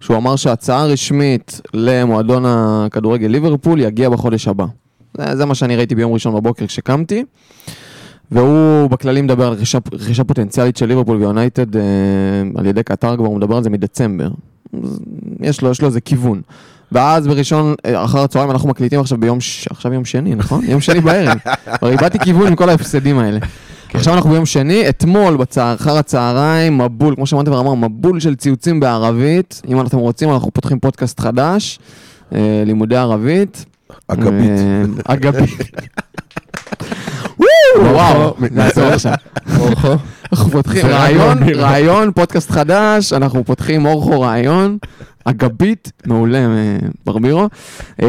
[0.00, 4.66] שהוא אמר שההצעה הרשמית למועדון הכדורגל ליברפול יגיע בחודש הבא.
[5.16, 7.24] זה, זה מה שאני ראיתי ביום ראשון בבוקר כשקמתי.
[8.32, 11.82] והוא בכללי מדבר על רכישה, רכישה פוטנציאלית של ליברפול ויונייטד אה,
[12.56, 14.30] על ידי קטר כבר, הוא מדבר על זה מדצמבר.
[15.40, 16.40] יש לו, יש לו איזה כיוון.
[16.92, 19.68] ואז בראשון, אה, אחר הצהריים אנחנו מקליטים עכשיו ביום, ש...
[19.70, 20.64] עכשיו יום שני, נכון?
[20.64, 21.38] יום שני בערב.
[21.78, 23.38] כבר איבדתי כיוון עם כל ההפסדים האלה.
[23.94, 28.80] עכשיו אנחנו ביום שני, אתמול בצהר, אחר הצהריים, מבול, כמו שאמרתי ואמר, מבול של ציוצים
[28.80, 29.62] בערבית.
[29.68, 31.78] אם אתם רוצים, אנחנו פותחים פודקאסט חדש,
[32.34, 33.64] אה, לימודי ערבית.
[34.08, 34.50] אגבית.
[35.04, 35.50] אגבית.
[37.80, 39.12] וואו, נעצור עכשיו.
[39.58, 39.94] אורחו.
[40.32, 41.38] אנחנו פותחים זה רעיון.
[41.54, 44.78] רעיון, פודקאסט חדש, אנחנו פותחים אורחו רעיון,
[45.24, 46.46] אגבית, מעולה,
[47.06, 47.48] ברבירו.
[48.02, 48.08] אה,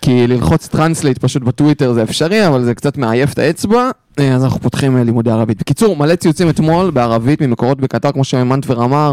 [0.00, 4.44] כי ללחוץ translate פשוט בטוויטר זה אפשרי, אבל זה קצת מעייף את האצבע, אה, אז
[4.44, 5.58] אנחנו פותחים אה, לימודי ערבית.
[5.60, 9.12] בקיצור, מלא ציוצים אתמול בערבית ממקורות בקטר, כמו שמנטבר אמר,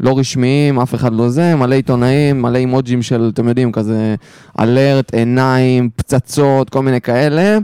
[0.00, 4.14] לא רשמיים, אף אחד לא זה, מלא עיתונאים, מלא אימוג'ים של, אתם יודעים, כזה
[4.60, 7.58] alert, עיניים, פצצות, כל מיני כאלה.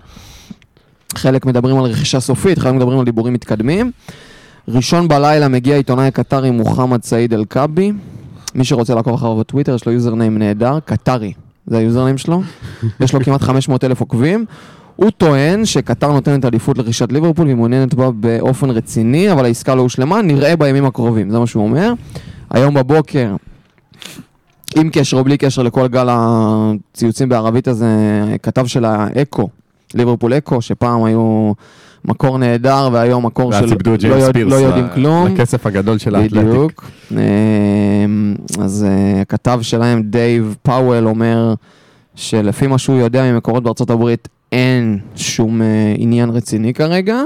[1.14, 3.90] חלק מדברים על רכישה סופית, חלק מדברים על דיבורים מתקדמים.
[4.68, 7.92] ראשון בלילה מגיע עיתונאי הקטרי מוחמד סעיד אל-כבי.
[8.54, 11.32] מי שרוצה לעקוב אחריו בטוויטר, יש לו username נהדר, קטרי,
[11.66, 12.42] זה ה username שלו.
[13.00, 14.44] יש לו כמעט 500 אלף עוקבים.
[14.96, 19.82] הוא טוען שקטר נותנת עדיפות לרכישת ליברפול והיא מעוניינת בה באופן רציני, אבל העסקה לא
[19.82, 21.92] הושלמה, נראה בימים הקרובים, זה מה שהוא אומר.
[22.50, 23.36] היום בבוקר,
[24.76, 27.86] עם קשר או בלי קשר לכל גל הציוצים בערבית הזה,
[28.42, 29.48] כתב של האקו,
[29.95, 31.53] ליברפול אקו, שפעם היו
[32.05, 35.26] מקור נהדר והיום מקור של לא, יודע, לא יודעים כלום.
[35.26, 36.49] לכסף הגדול של האתלטיק.
[36.49, 36.90] בדיוק.
[37.11, 37.16] אמ,
[38.61, 41.55] אז אה, הכתב שלהם, דייב פאוול, אומר
[42.14, 47.22] שלפי מה שהוא יודע ממקורות בארצות הברית, אין שום אה, עניין רציני כרגע.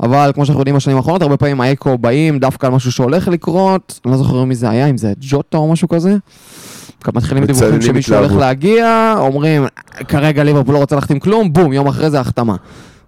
[0.00, 4.00] אבל כמו שאנחנו יודעים בשנים האחרונות, הרבה פעמים האקו באים דווקא על משהו שהולך לקרות,
[4.04, 6.16] אני לא זוכר מי זה היה, אם זה ג'וטה או משהו כזה.
[7.14, 8.32] מתחילים דיווחים שמישהו הולך.
[8.32, 9.66] להגיע, אומרים,
[10.08, 12.56] כרגע ליברפול לא רוצה להחתים כלום, בום, יום אחרי זה החתמה.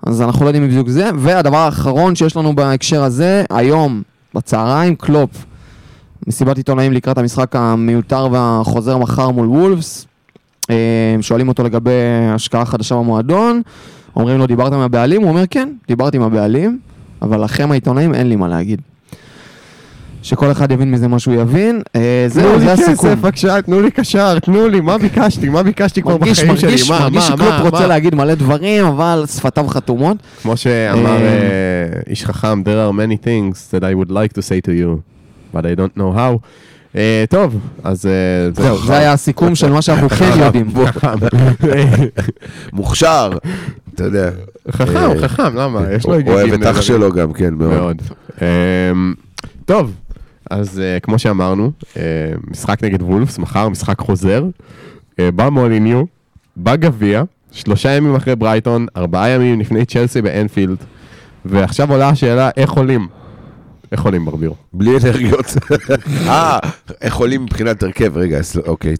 [0.02, 1.10] אז אנחנו לא יודעים בדיוק זה.
[1.18, 4.02] והדבר האחרון שיש לנו בהקשר הזה, היום,
[4.34, 5.30] בצהריים, קלופ,
[6.26, 10.06] מסיבת עיתונאים לקראת המשחק המיותר והחוזר מחר מול וולפס.
[10.70, 11.90] אה, שואלים אותו לגבי
[12.34, 13.62] השקעה חדשה במועדון,
[14.16, 15.22] אומרים לו, דיברת עם הבעלים?
[15.22, 16.78] הוא אומר, כן, דיברתי עם הבעלים,
[17.22, 18.80] אבל לכם העיתונאים אין לי מה להגיד.
[20.22, 21.82] שכל אחד יבין מזה מה שהוא יבין.
[21.96, 22.94] אה, תנו זהו, לי זה הסיכום.
[22.94, 25.48] כסף בבקשה, תנו לי קשר, תנו לי, מה ביקשתי?
[25.48, 26.48] מה ביקשתי כבר בחיים שלי?
[26.48, 27.86] מרגיש, מה, מרגיש שקלופ רוצה?
[27.86, 30.16] להגיד מלא דברים, אבל שפתיו חתומות.
[30.42, 34.42] כמו שאמר אה, אה, איש חכם, there are many things that I would like to
[34.42, 35.00] say to you,
[35.54, 36.38] but I don't know how.
[37.28, 38.08] טוב, אז
[38.52, 40.70] זהו, זה היה הסיכום של מה שאנחנו כן יודעים.
[42.72, 43.30] מוכשר,
[43.94, 44.30] אתה יודע.
[44.70, 45.80] חכם, חכם, למה?
[45.92, 46.80] יש לו היגגים אוהב את אח.
[46.80, 47.70] שלו גם, כן, מאוד.
[47.70, 48.02] מאוד.
[48.42, 49.14] אמ,
[49.64, 49.92] טוב,
[50.50, 52.02] אז אה, כמו שאמרנו, אה,
[52.50, 54.44] משחק נגד וולפס, מחר משחק חוזר,
[55.18, 56.04] אה, במוליניו,
[56.56, 57.22] בגביע,
[57.52, 60.76] שלושה ימים אחרי ברייטון, ארבעה ימים לפני צ'לסי באנפילד,
[61.44, 63.08] ועכשיו עולה השאלה איך עולים.
[63.92, 64.54] איך עולים ברבירו?
[64.72, 65.54] בלי אנרגיות.
[66.28, 66.58] אה,
[67.00, 68.16] איך עולים מבחינת הרכב?
[68.16, 68.94] רגע, אוקיי.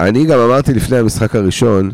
[0.00, 1.90] אני גם אמרתי לפני המשחק הראשון,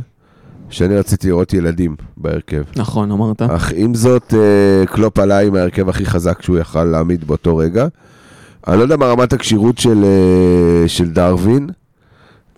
[0.73, 2.63] שאני רציתי לראות ילדים בהרכב.
[2.77, 3.43] נכון, אמרת.
[3.43, 7.87] אך עם זאת, אה, קלופ עלה עם ההרכב הכי חזק שהוא יכל להעמיד באותו רגע.
[8.69, 11.69] אני לא יודע מה רמת הכשירות של, אה, של דרווין.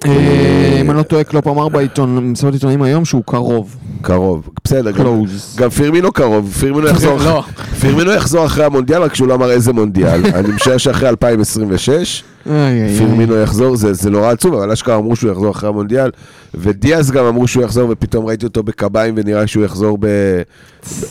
[0.07, 3.77] אה, אם אני לא טועה, קלופ אמר בעיתון, במסיבת עיתונאים היום שהוא קרוב.
[4.03, 4.49] קרוב.
[4.65, 5.59] בסדר, Close.
[5.59, 7.43] גם פירמינו קרוב, פירמינו יחזור, לא.
[7.81, 10.27] פירמינו יחזור אחרי המונדיאל, רק שהוא לא אמר איזה מונדיאל.
[10.39, 12.99] אני משער שאחרי 2026, איי, איי, איי.
[12.99, 16.11] פירמינו יחזור, זה, נורא עצוב, אבל אשכרה אמרו שהוא יחזור אחרי המונדיאל,
[16.55, 19.99] ודיאז גם אמרו שהוא יחזור, ופתאום ראיתי אותו בקביים, ונראה שהוא יחזור.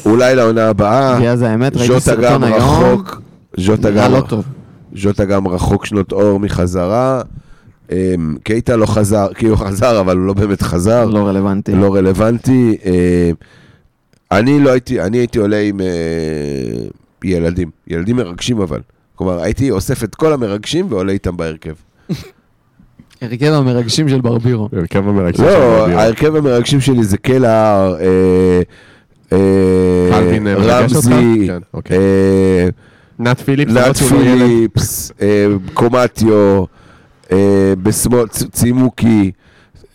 [0.06, 1.36] אולי לעונה הבאה.
[1.36, 2.58] זה האמת, ראיתי סרטון היום.
[2.58, 3.22] רחוק,
[3.58, 4.44] ז'וטה גם, לא טוב.
[4.96, 7.22] ז'וטה גם רחוק שנות אור מחזרה.
[7.94, 11.06] אמ, קייטה לא חזר, כי הוא חזר, אבל הוא לא באמת חזר.
[11.06, 11.72] לא רלוונטי.
[11.72, 12.78] לא רלוונטי.
[12.86, 13.32] אה,
[14.32, 15.86] אני לא הייתי, אני הייתי עולה עם אה,
[17.24, 18.80] ילדים, ילדים מרגשים אבל.
[19.16, 21.74] כלומר, הייתי אוסף את כל המרגשים ועולה איתם בהרכב.
[23.22, 24.70] הרכב המרגשים של ברבירו.
[24.74, 26.00] הרכב המרגש של לא, ברבירו.
[26.00, 27.96] ההרכב המרגשים שלי זה קלהר?
[30.58, 31.98] רמזי, כן, אוקיי.
[31.98, 32.68] אה,
[33.20, 33.74] נאט פיליפס,
[35.20, 36.64] לא אה, קומטיו,
[37.84, 39.32] בשמאל, צ- צימוקי,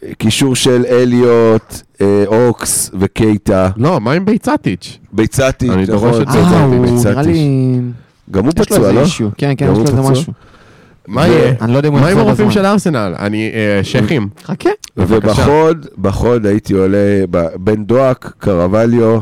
[0.04, 4.98] אה, קישור של אליוט, אה, אוקס וקייטה, לא, מה עם ביצטיץ'?
[5.12, 6.66] ביצתי, אני דורש את ביצתי, אה.
[7.10, 7.80] נראה לי...
[8.30, 9.02] גם הוא פצוע, לא?
[9.38, 10.00] כן, כן, יש לו איזה?
[10.10, 10.32] משהו.
[11.06, 11.52] מה יהיה?
[11.60, 12.62] אני לא יודע אם הוא מה עם יחזור הרופאים בזמן.
[12.62, 13.14] של ארסנל?
[13.18, 14.28] אני, אה, שייחים.
[14.44, 14.70] חכה.
[14.96, 16.98] ובחוד, בחוד הייתי עולה
[17.30, 19.18] ב- בן דואק, קרווליו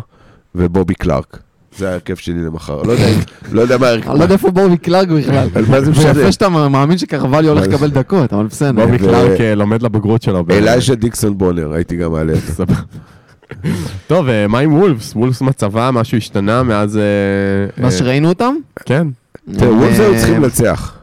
[0.55, 1.39] ובובי קלארק.
[1.79, 2.83] זה ההרכב שלי למחר.
[2.83, 3.07] לא יודע,
[3.53, 4.11] לא יודע מה ההרכב.
[4.11, 5.49] אני לא יודע איפה בובי קלארק בכלל.
[5.69, 6.13] מה זה משנה?
[6.15, 8.87] ויפה שאתה מאמין שקרווליו הולך לקבל דקות, אבל בסדר.
[8.87, 10.45] בובי קלארק אה, לומד לבגרות שלו.
[10.51, 12.65] אליישה דיקסון בונר, הייתי גם מעלה את זה.
[14.07, 15.13] טוב, אה, מה עם וולפס?
[15.17, 16.97] וולפס מצבה, משהו השתנה מאז...
[16.97, 18.55] אה, מה שראינו אותם?
[18.87, 19.07] כן.
[19.49, 20.96] וולפס היו צריכים לנצח.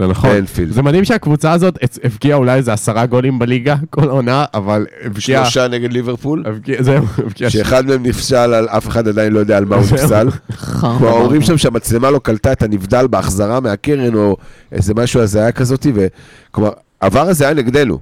[0.00, 0.30] זה נכון.
[0.30, 0.72] באנפילד.
[0.72, 5.44] זה מדהים שהקבוצה הזאת הבקיעה אולי איזה עשרה גולים בליגה כל עונה, אבל הבקיעה...
[5.44, 6.44] שלושה נגד ליברפול,
[6.80, 7.50] זהו, הבקיעה...
[7.50, 9.84] שאחד מהם נפסל, על אף אחד עדיין לא יודע על מה הוא.
[9.92, 10.28] נפסל.
[10.70, 14.36] כלומר, אומרים שם שהמצלמה לא קלטה את הנבדל בהחזרה מהקרן, או
[14.72, 16.70] איזה משהו הזיה כזאת, וכלומר,
[17.00, 17.98] עבר הזה היה נגדנו.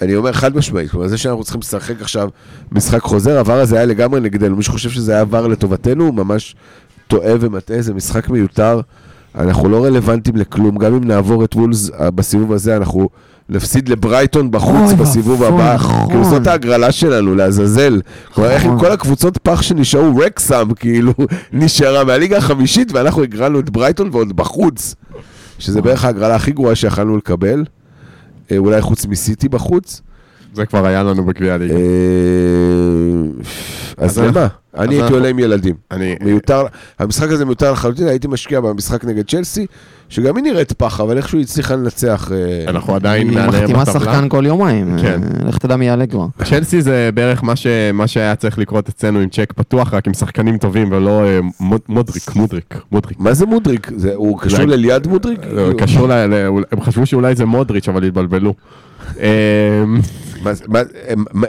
[0.00, 2.28] אני אומר חד משמעית, כלומר, זה שאנחנו צריכים לשחק עכשיו
[2.72, 4.56] משחק חוזר, עבר הזה היה לגמרי נגדנו.
[4.56, 6.56] מי שחושב שזה היה עבר לטובתנו, הוא ממש
[7.06, 8.80] טועה ומטעה, זה משחק מיותר.
[9.38, 13.08] אנחנו לא רלוונטיים לכלום, גם אם נעבור את וולס אה, בסיבוב הזה, אנחנו
[13.48, 15.74] נפסיד לברייטון בחוץ אוי בסיבוב הבא.
[15.74, 16.08] נכון.
[16.08, 18.00] כאילו זאת ההגרלה שלנו, לעזאזל.
[18.34, 18.86] כלומר, איך עם נכון.
[18.86, 21.12] כל הקבוצות פח שנשארו, רקסאם, כאילו,
[21.52, 24.94] נשארה מהליגה החמישית, ואנחנו הגרלנו את ברייטון ועוד בחוץ.
[25.58, 27.64] שזה בערך ההגרלה הכי גרועה שיכלנו לקבל.
[28.50, 30.02] אה, אולי חוץ מסיטי בחוץ.
[30.54, 31.74] זה כבר היה לנו בגביע הליגה.
[33.96, 34.46] אז למה?
[34.78, 35.74] אני הייתי עולה עם ילדים.
[36.20, 36.62] מיותר,
[36.98, 39.66] המשחק הזה מיותר לחלוטין, הייתי משקיע במשחק נגד צ'לסי,
[40.08, 42.32] שגם היא נראית פח, אבל איכשהו היא הצליחה לנצח.
[42.32, 44.00] אה, אנחנו עדיין היא מעליהם מחתימה בטבלה.
[44.00, 44.96] שחקן כל יומיים.
[45.02, 45.20] כן.
[45.22, 46.26] אה, לך תדע מי יעלה כבר.
[46.44, 50.92] צ'לסי זה בערך מה, שהיה צריך לקרות אצלנו עם צ'ק פתוח, רק עם שחקנים טובים
[50.92, 51.80] ולא אה, מוד...
[51.88, 53.20] מודריק, מודריק, מודריק.
[53.20, 53.90] מה זה מודריק?
[54.14, 55.40] הוא קשור לליד מודריק?
[55.78, 56.08] קשור.
[56.72, 58.54] הם חשבו שאולי זה מודריץ', אבל התבלבלו.
[60.68, 60.80] מה-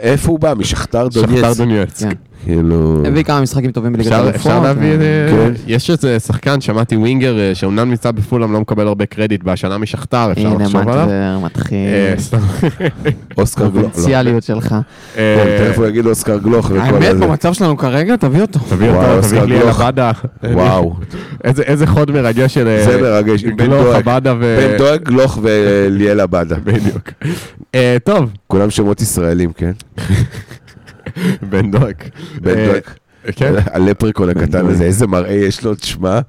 [0.00, 0.54] איפה הוא בא?
[0.54, 2.02] משכתר שכתר דונייץ?
[2.44, 3.02] כאילו...
[3.06, 4.34] הביא כמה משחקים טובים בליגת האלופות.
[4.34, 4.96] אפשר להביא, אה,
[5.30, 5.52] כן.
[5.66, 10.32] יש איזה שחקן, שמעתי ווינגר, אה, שאומנם נמצא בפולאם, לא מקבל הרבה קרדיט, בהשנה משכתר,
[10.32, 11.04] אפשר הנה לחשוב עליו.
[11.04, 11.88] מטבר מתחיל.
[11.88, 12.14] אה.
[13.38, 13.74] אוסקר גלוך.
[13.82, 13.88] לא.
[13.88, 14.72] הפוטנציאליות שלך.
[15.16, 17.16] אה, כן, תכף הוא יגיד אוסקר גלוך וכל האמת.
[17.16, 18.58] במצב שלנו כרגע, תביא אותו.
[18.68, 19.80] תביא אותו, תביא לי גלוך.
[19.80, 20.10] עבדה.
[20.42, 20.94] וואו,
[21.44, 22.64] איזה- חוד מרגש של...
[22.84, 23.44] זה מרגש.
[23.44, 23.94] גלוך.
[23.94, 24.58] עבדה ו...
[24.70, 26.56] בן דואג, גלוך וליאל עבדה.
[26.64, 27.10] בדיוק.
[27.74, 29.72] אה, טוב, כולם שמות ישראלים, כן?
[31.50, 31.94] בן דואג.
[32.40, 32.82] בן אה, דואג.
[33.36, 33.52] כן.
[33.66, 34.66] הלפריקון הקטן.
[34.66, 36.20] הזה, איזה מראה יש לו, תשמע.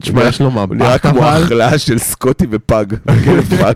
[0.00, 2.46] תשמע, יש לו הוא נראה מבט כמו החלאה של סקוטי.
[3.24, 3.74] כלב פג.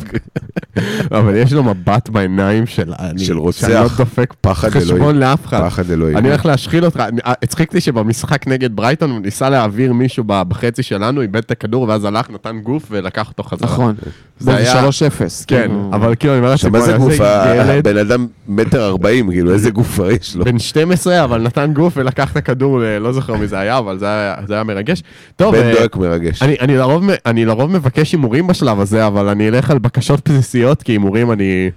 [1.12, 2.92] אבל יש לו מבט בעיניים של...
[2.98, 3.60] אני- של רוצח.
[3.60, 5.18] שאני לא דופק פחד חשבון אלוהים.
[5.20, 5.60] לאף אחד.
[5.66, 6.16] פחד אלוהים.
[6.16, 7.06] אני הולך להשחיל אותך, אה,
[7.42, 11.82] הצחיק אותי שבמשחק נגד ברייטון הוא ניסה להעביר מישהו ב- בחצי שלנו, איבד את הכדור
[11.88, 13.68] ואז הלך, נתן גוף ולקח אותו חזרה.
[13.70, 13.94] נכון.
[14.38, 15.44] זה היה- 3-0.
[15.46, 15.90] כן, כאילו.
[15.92, 17.10] אבל כאילו אני אומר מה זה גוף?
[17.12, 17.24] איזה
[17.56, 20.44] ילד הבן אדם מטר ארבעים, כאילו, איזה גוף יש לו?
[20.44, 23.98] בן 12, אבל נתן גוף ולקח את הכדור, ל- לא זוכר מי זה היה, אבל
[23.98, 25.02] זה היה- מרגש.
[25.36, 26.13] טוב, בן אה, דואק מרגש.
[26.42, 30.82] אני, אני, לרוב, אני לרוב מבקש הימורים בשלב הזה, אבל אני אלך על בקשות בסיסיות,
[30.82, 31.70] כי הימורים אני...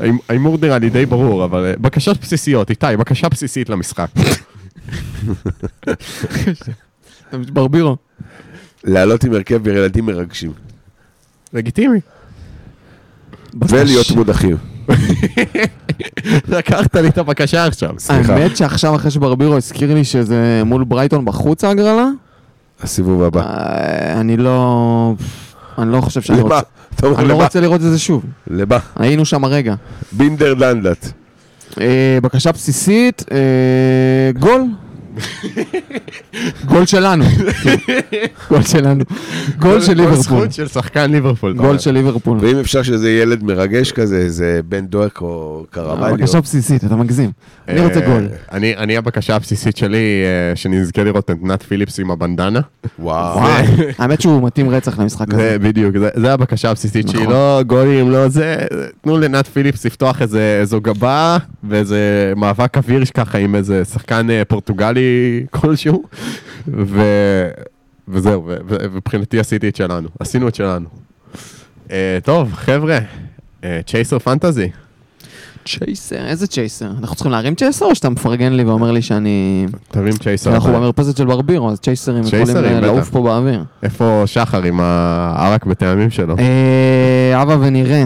[0.00, 4.06] ההימ- ההימור נראה לי די ברור, אבל אה, בקשות בסיסיות, איתי, בקשה בסיסית למשחק.
[7.32, 7.96] ברבירו.
[8.84, 10.52] לעלות עם הרכב ילדים מרגשים.
[11.52, 12.00] לגיטימי.
[13.68, 14.56] ולהיות מודחים.
[16.48, 17.90] לקחת לי את הבקשה עכשיו.
[17.98, 18.34] סליחה.
[18.34, 22.06] האמת שעכשיו אחרי שברבירו הזכיר לי שזה מול ברייטון בחוץ ההגרלה,
[22.82, 23.40] הסיבוב הבא.
[23.40, 25.14] אה, אני לא...
[25.78, 26.40] אני לא חושב שאני?
[26.40, 26.60] רוצה...
[27.02, 27.34] אני לא?
[27.34, 28.24] רוצה לראות את זה שוב.
[28.50, 28.78] למה?
[28.96, 29.74] היינו שם הרגע.
[30.12, 31.12] בינדר דנדלט.
[31.80, 34.64] אה, בקשה בסיסית, אה, גול.
[36.70, 37.24] גול שלנו.
[38.50, 39.04] גול שלנו.
[39.58, 40.22] גול של ליברפול.
[40.22, 41.52] זכות של שחקן ליברפול.
[41.52, 41.78] גול.
[41.78, 42.38] של ליברפול.
[42.40, 46.16] ואם אפשר שזה ילד מרגש כזה, איזה בן דואק או קרווליו.
[46.16, 47.30] בקשה בסיסית, אתה מגזים.
[47.68, 48.28] אני רוצה אה, גול.
[48.52, 52.60] אני, הבקשה הבסיסית שלי, אה, שנזכה לראות את נת פיליפס עם הבנדנה.
[52.98, 53.40] וואו.
[53.98, 55.58] האמת שהוא מתאים רצח למשחק זה הזה.
[55.58, 57.32] בדיוק, זה, זה הבקשה הבסיסית שלי, נכון.
[57.32, 58.56] לא גולים, לא זה,
[59.00, 64.44] תנו לנת פיליפס לפתוח איזו גבה ואיזה מאבק אוויר ככה עם איזה שחקן אה,
[65.02, 66.02] פורטוגלי כלשהו,
[66.68, 67.02] ו...
[68.08, 70.88] וזהו, ומבחינתי עשיתי את שלנו, עשינו את שלנו.
[71.86, 71.90] Uh,
[72.24, 72.98] טוב, חבר'ה,
[73.86, 74.68] צ'ייסר פנטזי.
[75.64, 76.90] צ'ייסר, איזה צ'ייסר?
[77.00, 79.66] אנחנו צריכים להרים צ'ייסר או שאתה מפרגן לי ואומר לי שאני...
[79.88, 80.54] תרים צ'ייסר.
[80.54, 80.72] אנחנו.
[80.72, 82.80] במרפסת של ברבירו, אז צ'ייסרים יכולים אה.
[82.80, 83.64] לעוף פה באוויר.
[83.82, 86.36] איפה שחר עם הערק בטעמים שלו?
[86.38, 88.04] אה, אבא ונראה.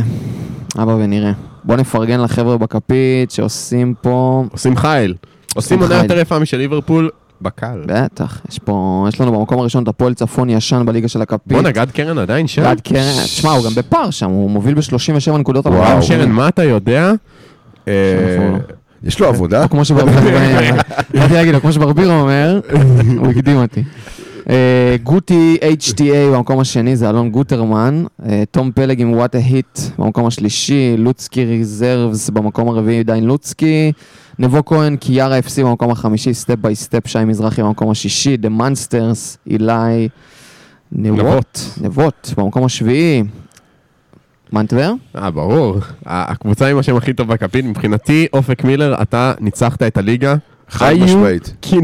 [0.83, 1.33] אבא ונראה.
[1.65, 4.45] בוא נפרגן לחבר'ה בכפית שעושים פה...
[4.53, 5.15] עושים חייל.
[5.57, 5.95] עושים עונה.
[5.95, 7.11] יותר יפה משל ליברפול,
[7.43, 7.83] בקל.
[7.87, 11.53] בטח, יש פה, יש לנו במקום הראשון את הפועל צפון ישן בליגה של הכפית.
[11.53, 12.63] בואנה, גד קרן עדיין שם?
[12.63, 15.67] גד קרן, תשמע, הוא גם בפער שם, הוא מוביל ב-37 נקודות.
[15.67, 16.03] וואו.
[16.03, 17.13] שרן, מה אתה יודע?
[17.89, 17.95] אה?
[19.05, 19.69] יש לו עבודה?
[19.69, 20.39] כמו שברבירו,
[22.13, 22.61] אומר,
[23.19, 23.83] הוא הקדים אותי.
[24.51, 30.27] אה, גוטי HTA במקום השני זה אלון גוטרמן, אה, תום פלג עם וואט ההיט במקום
[30.27, 33.93] השלישי, לוצקי ריזרבס במקום הרביעי עדיין לוצקי,
[34.39, 39.39] נבו כהן קיארה FC במקום החמישי, סטפ ביי סטפ שי מזרחי במקום השישי, דה מנסטרס,
[39.47, 40.09] אילי
[40.93, 43.23] נבות, נבות במקום השביעי,
[44.53, 45.77] מנטבר, אה, ברור.
[46.07, 50.35] הקבוצה עם השם הכי טוב בכפית, מבחינתי, אופק מילר, אתה ניצחת את הליגה
[50.69, 51.55] חד משמעית.
[51.73, 51.77] me?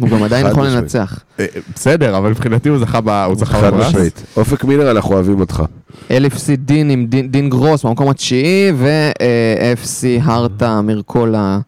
[0.00, 0.66] הוא גם עדיין יכול.
[0.66, 1.18] לנצח.
[1.40, 3.86] אה, בסדר, אבל מבחינתי הוא זכה ב- הוא זכה חד בפרס.
[3.88, 4.22] משמעית.
[4.36, 5.62] אופק מילר, אנחנו אוהבים אותך.
[6.10, 11.58] LFC דין עם דין- גרוס במקום התשיעי, ו-FC הרטה מירקולה אה,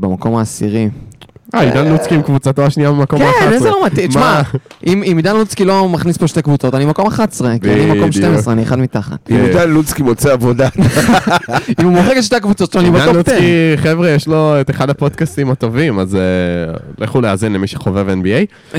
[0.00, 0.88] במקום העשירי.
[1.54, 3.40] אה, עידן לוצקי עם קבוצתו השנייה במקום ה-11.
[3.40, 4.08] כן, איזה לא מתאים.
[4.08, 4.42] תשמע, מה?
[4.86, 7.96] אם אם עידן לוצקי לא מכניס פה שתי קבוצות, אני מקום 11, כי אני מקום
[7.96, 8.12] בדיוק.
[8.12, 9.30] 12, אני אחד מתחת.
[9.30, 9.44] אם כן.
[9.44, 10.68] עידן לוצקי מוצא עבודה,
[11.80, 13.34] אם הוא מוחק את שתי הקבוצות שלו, אני עידן בטופ 10.
[13.34, 16.20] לוצקי, חבר'ה, יש לו את אחד הפודקאסטים הטובים, אז אה,
[16.98, 18.74] לכו להאזין למי שחובב NBA.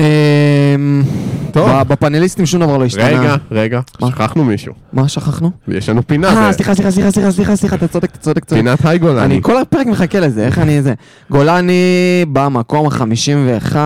[1.52, 1.70] טוב.
[1.88, 3.04] בפאנליסטים שום דבר לא השתנה.
[3.06, 4.08] רגע, רגע, מה?
[4.08, 4.72] שכחנו מישהו.
[4.92, 5.50] מה שכחנו?
[5.68, 6.28] יש לנו פינה.
[6.46, 8.60] אה, סליחה, סליחה, סליחה, סליחה, סליחה, סליחה, אתה צודק, אתה צודק, צודק.
[8.62, 9.24] פינת היי גולני.
[9.24, 10.94] אני כל הפרק מחכה לזה, איך אני זה?
[11.30, 11.72] גולני
[12.32, 13.76] במקום ה-51,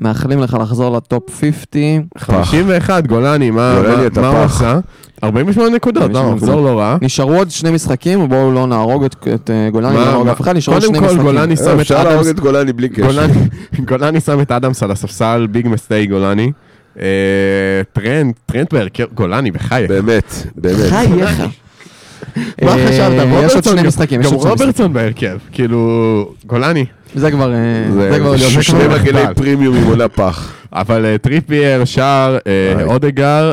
[0.00, 2.04] מאחלים לך לחזור לטופ 50.
[2.18, 4.38] 51, גולני, מה הוא.
[4.44, 4.78] עשה?
[5.24, 6.96] 48 נקודות, 48 לא, מחזור לא רע.
[7.02, 10.76] נשארו עוד שני משחקים, בואו לא נהרוג את אה, גולני, לא נהרוג אף אחד, נשארו
[10.76, 11.22] עוד קודם שני כל, משחקים.
[11.32, 12.28] גולני שם את אה, אפשר להרוג אדמס.
[12.30, 13.26] את גולני בלי קשר.
[13.88, 16.52] גולני- שם את אדמס על הספסל, ביג מסטי גולני.
[17.00, 17.04] אה,
[17.92, 19.90] טרנט, טרנט בהרכב, גולני, בחייך.
[19.90, 20.90] באמת, באמת.
[20.90, 21.42] חייך.
[22.62, 23.12] מה אה, חשבת?
[23.12, 24.60] יש עוד רוברטסון שני משחקים, יש גם עוד שני משחקים.
[24.66, 25.78] רוברטסון בהרכב, כאילו,
[26.46, 26.84] גולני.
[27.14, 27.58] זה כבר, אה,
[27.92, 28.78] זה- כבר להיות שני.
[28.88, 30.52] מגני פרימיום עם עונה פח.
[30.72, 32.38] אבל טריפייר, שער,
[32.84, 33.52] אודגארד,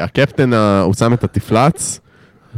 [0.00, 2.00] והקפטן, הוא שם את התפלץ,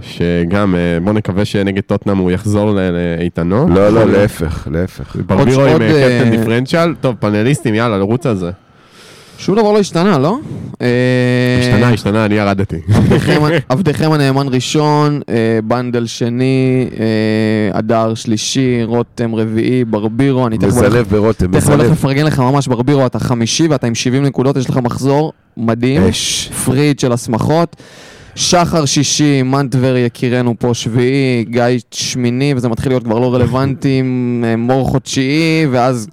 [0.02, 0.74] שגם,
[1.04, 3.68] בוא נקווה שנגד טוטנאם הוא יחזור ל- לאיתנו.
[3.74, 5.16] לא, לא, להפך, להפך.
[5.26, 6.94] ברבירו עם קפטן דיפרנציאל.
[7.00, 8.50] טוב, פאנליסטים, יאללה, לרוץ על זה.
[9.38, 10.38] שום דבר לא השתנה, לא?
[10.82, 10.86] אה,
[11.60, 12.76] השתנה, השתנה, אני ירדתי.
[13.68, 15.34] עבדכם- הנאמן ראשון, אה,
[15.64, 17.04] בנדל שני, אה,
[17.78, 21.92] הדר שלישי, רותם רביעי, ברבירו, אני תכף מזלב ברותם, תכף הולך מזלב.
[21.92, 26.48] לפרגן לך ממש ברבירו, אתה חמישי ואתה עם 70 נקודות, יש לך מחזור מדהים, אש.
[26.64, 27.76] פריד של השמחות.
[28.34, 34.02] שחר שישי, מנטבר יקירנו פה שביעי, גיא שמיני, וזה מתחיל להיות כבר לא רלוונטי,
[34.44, 36.08] אה, מורכו תשיעי, ואז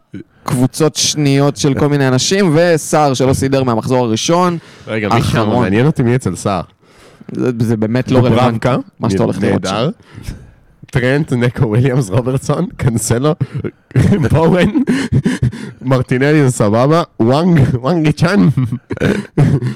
[0.46, 4.58] קבוצות שניות של כל מיני אנשים, וסער שלא סידר מהמחזור הראשון.
[4.88, 5.50] רגע, מי שם?
[5.50, 6.62] מעניין אותי מי אצל סער.
[7.32, 9.74] זה, זה באמת לא רלוונטי, דוברבקה, מה שאתה הולך לראות שם.
[9.74, 9.90] נהדר.
[10.92, 13.36] טרנט, נקו וויליאמס, רוברטסון, קנסלו,
[14.32, 14.70] בואן,
[15.82, 18.48] מרטינלי זה סבבה, וואנג, וואנגי צ'אן,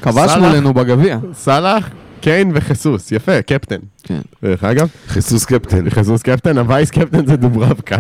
[0.02, 0.38] כבש סאלח.
[0.38, 1.18] מולנו בגביע.
[1.34, 1.90] סאלח,
[2.22, 3.76] קיין וחיסוס, יפה, קפטן.
[4.04, 4.20] כן.
[4.44, 5.90] דרך אגב, חיסוס קפטן.
[5.90, 7.98] חיסוס קפטן, הווייס קפטן זה דוברבקה.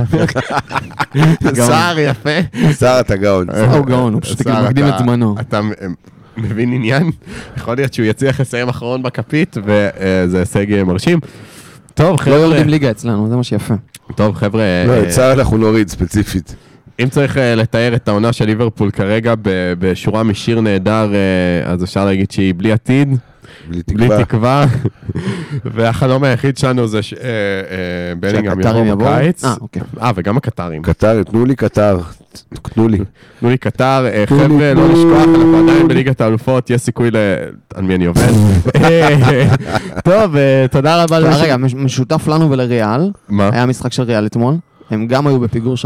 [1.53, 2.39] סער יפה.
[2.79, 3.47] שר אתה גאון.
[3.51, 5.35] סער הוא גאון, הוא פשוט סער, מקדים את זמנו.
[5.39, 5.61] אתה
[6.37, 7.11] מבין עניין?
[7.57, 11.19] יכול להיות שהוא יצליח לסיים אחרון בכפית, וזה הישג אה, מרשים.
[11.93, 13.73] טוב, לא חבר'ה, יורדים ליגה אצלנו, זה מה שיפה.
[14.15, 16.55] טוב, חבר'ה, לא, אה, את סער אנחנו נוריד ספציפית.
[16.99, 21.11] אם צריך אה, לתאר את העונה של ליברפול כרגע ב- בשורה משיר נהדר,
[21.65, 23.17] אז אפשר להגיד שהיא בלי עתיד,
[23.69, 24.23] בלי בלי תקווה.
[24.25, 24.65] תקווה,
[25.75, 29.15] והחלום היחיד שלנו זה שבלינגהם שהקטרים יבוא יבואו?
[29.19, 29.45] בקיץ.
[29.45, 29.81] אה, אוקיי.
[30.01, 30.81] אה, וגם הקטרים.
[30.81, 31.99] קטר, תנו לי קטר.
[32.61, 32.97] תנו לי.
[33.39, 34.89] תנו לי קטר, אה, חבר'ה, לא.
[34.89, 37.15] לשכוח, אנחנו עדיין בליגת האלופות, יש סיכוי ל...
[37.73, 38.27] על מי אני עובד.
[38.75, 39.49] אה,
[40.03, 41.17] טוב, אה, תודה רבה.
[41.17, 43.49] אה, רגע, מש- משותף לנו ולריאל, מה?
[43.53, 44.55] היה משחק של ריאל אתמול,
[44.91, 45.83] הם גם היו בפיגור 3-0,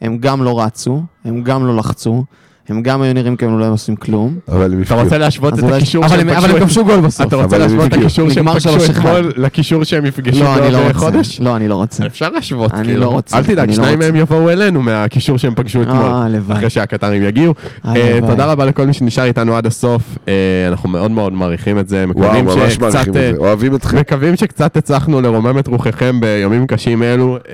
[0.00, 2.24] הם גם לא רצו, הם גם לא לחצו,
[2.68, 4.38] הם גם היו נראים כאילו לא היו עושים כלום.
[4.48, 5.02] אבל הם אתה הפקיעו.
[5.02, 6.64] רוצה להשוות את הקישור אבל שהם הם אבל הם פגשו?
[6.66, 7.26] כבשו גול בסוף.
[7.26, 7.98] אתה רוצה להשוות את.
[7.98, 8.90] הקישור שהם פגשו 3-1.
[8.90, 10.98] אתמול לקישור שהם יפגשו לא, אני לא בעוד רוצה.
[10.98, 11.40] חודש?
[11.40, 12.06] לא, אני לא רוצה.
[12.06, 13.00] אפשר להשוות, אני כאילו.
[13.00, 14.10] לא רוצה, אל תדאג, אני לא שניים רוצה.
[14.10, 15.96] מהם יבואו אלינו מהקישור שהם פגשו אתמול.
[15.96, 16.56] אה, הלוואי.
[16.56, 17.54] אחרי שהקטרים יגיעו.
[17.86, 18.18] אה.
[18.26, 20.02] תודה רבה לכל מי שנשאר איתנו עד הסוף.
[20.28, 20.32] אה,
[20.68, 22.04] אנחנו מאוד מאוד מעריכים את זה.
[22.14, 22.82] וואו, מקווים ממש שקצת...
[22.82, 23.38] מעריכים את אה, זה.
[23.38, 23.98] אוהבים אתכם.
[23.98, 27.36] מקווים שקצת הצלחנו לרומם את רוחכם בימים קשים אלו.
[27.48, 27.52] אה,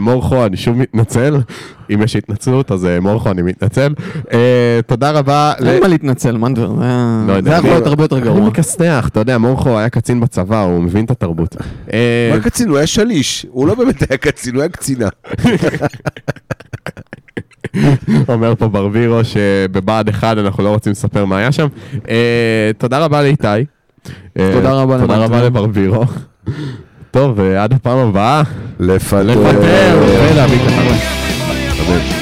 [0.00, 1.36] מורכו, אני שוב מתנצל.
[1.94, 3.94] אם יש התנצלות, אז אה, מורכו, אני מתנצל.
[4.32, 4.38] אה,
[4.86, 5.52] תודה רבה.
[5.66, 8.40] אין מה להתנצל, מנדבר, זה היה- לא יכול להיות הרבה יותר אני גרוע.
[8.48, 11.56] מכסתח, אתה יודע, מורכו היה קצין בצבא, הוא מבין את התרבות.
[11.92, 12.68] אה, מה קצין?
[12.68, 13.46] הוא היה שליש.
[13.50, 15.08] הוא לא באמת היה קצין, הוא היה קצינה.
[18.28, 21.66] אומר פה ברבירו שבבה"ד 1 אנחנו לא רוצים לספר מה היה שם.
[22.08, 23.46] אה, תודה רבה לאיתי.
[24.52, 25.16] תודה רבה תודה.
[25.16, 26.04] רבה לברבירו.
[27.10, 28.42] טוב, ועד הפעם הבאה,
[28.80, 29.22] לפטר.
[29.22, 30.00] לפטר
[31.80, 32.19] Adeus.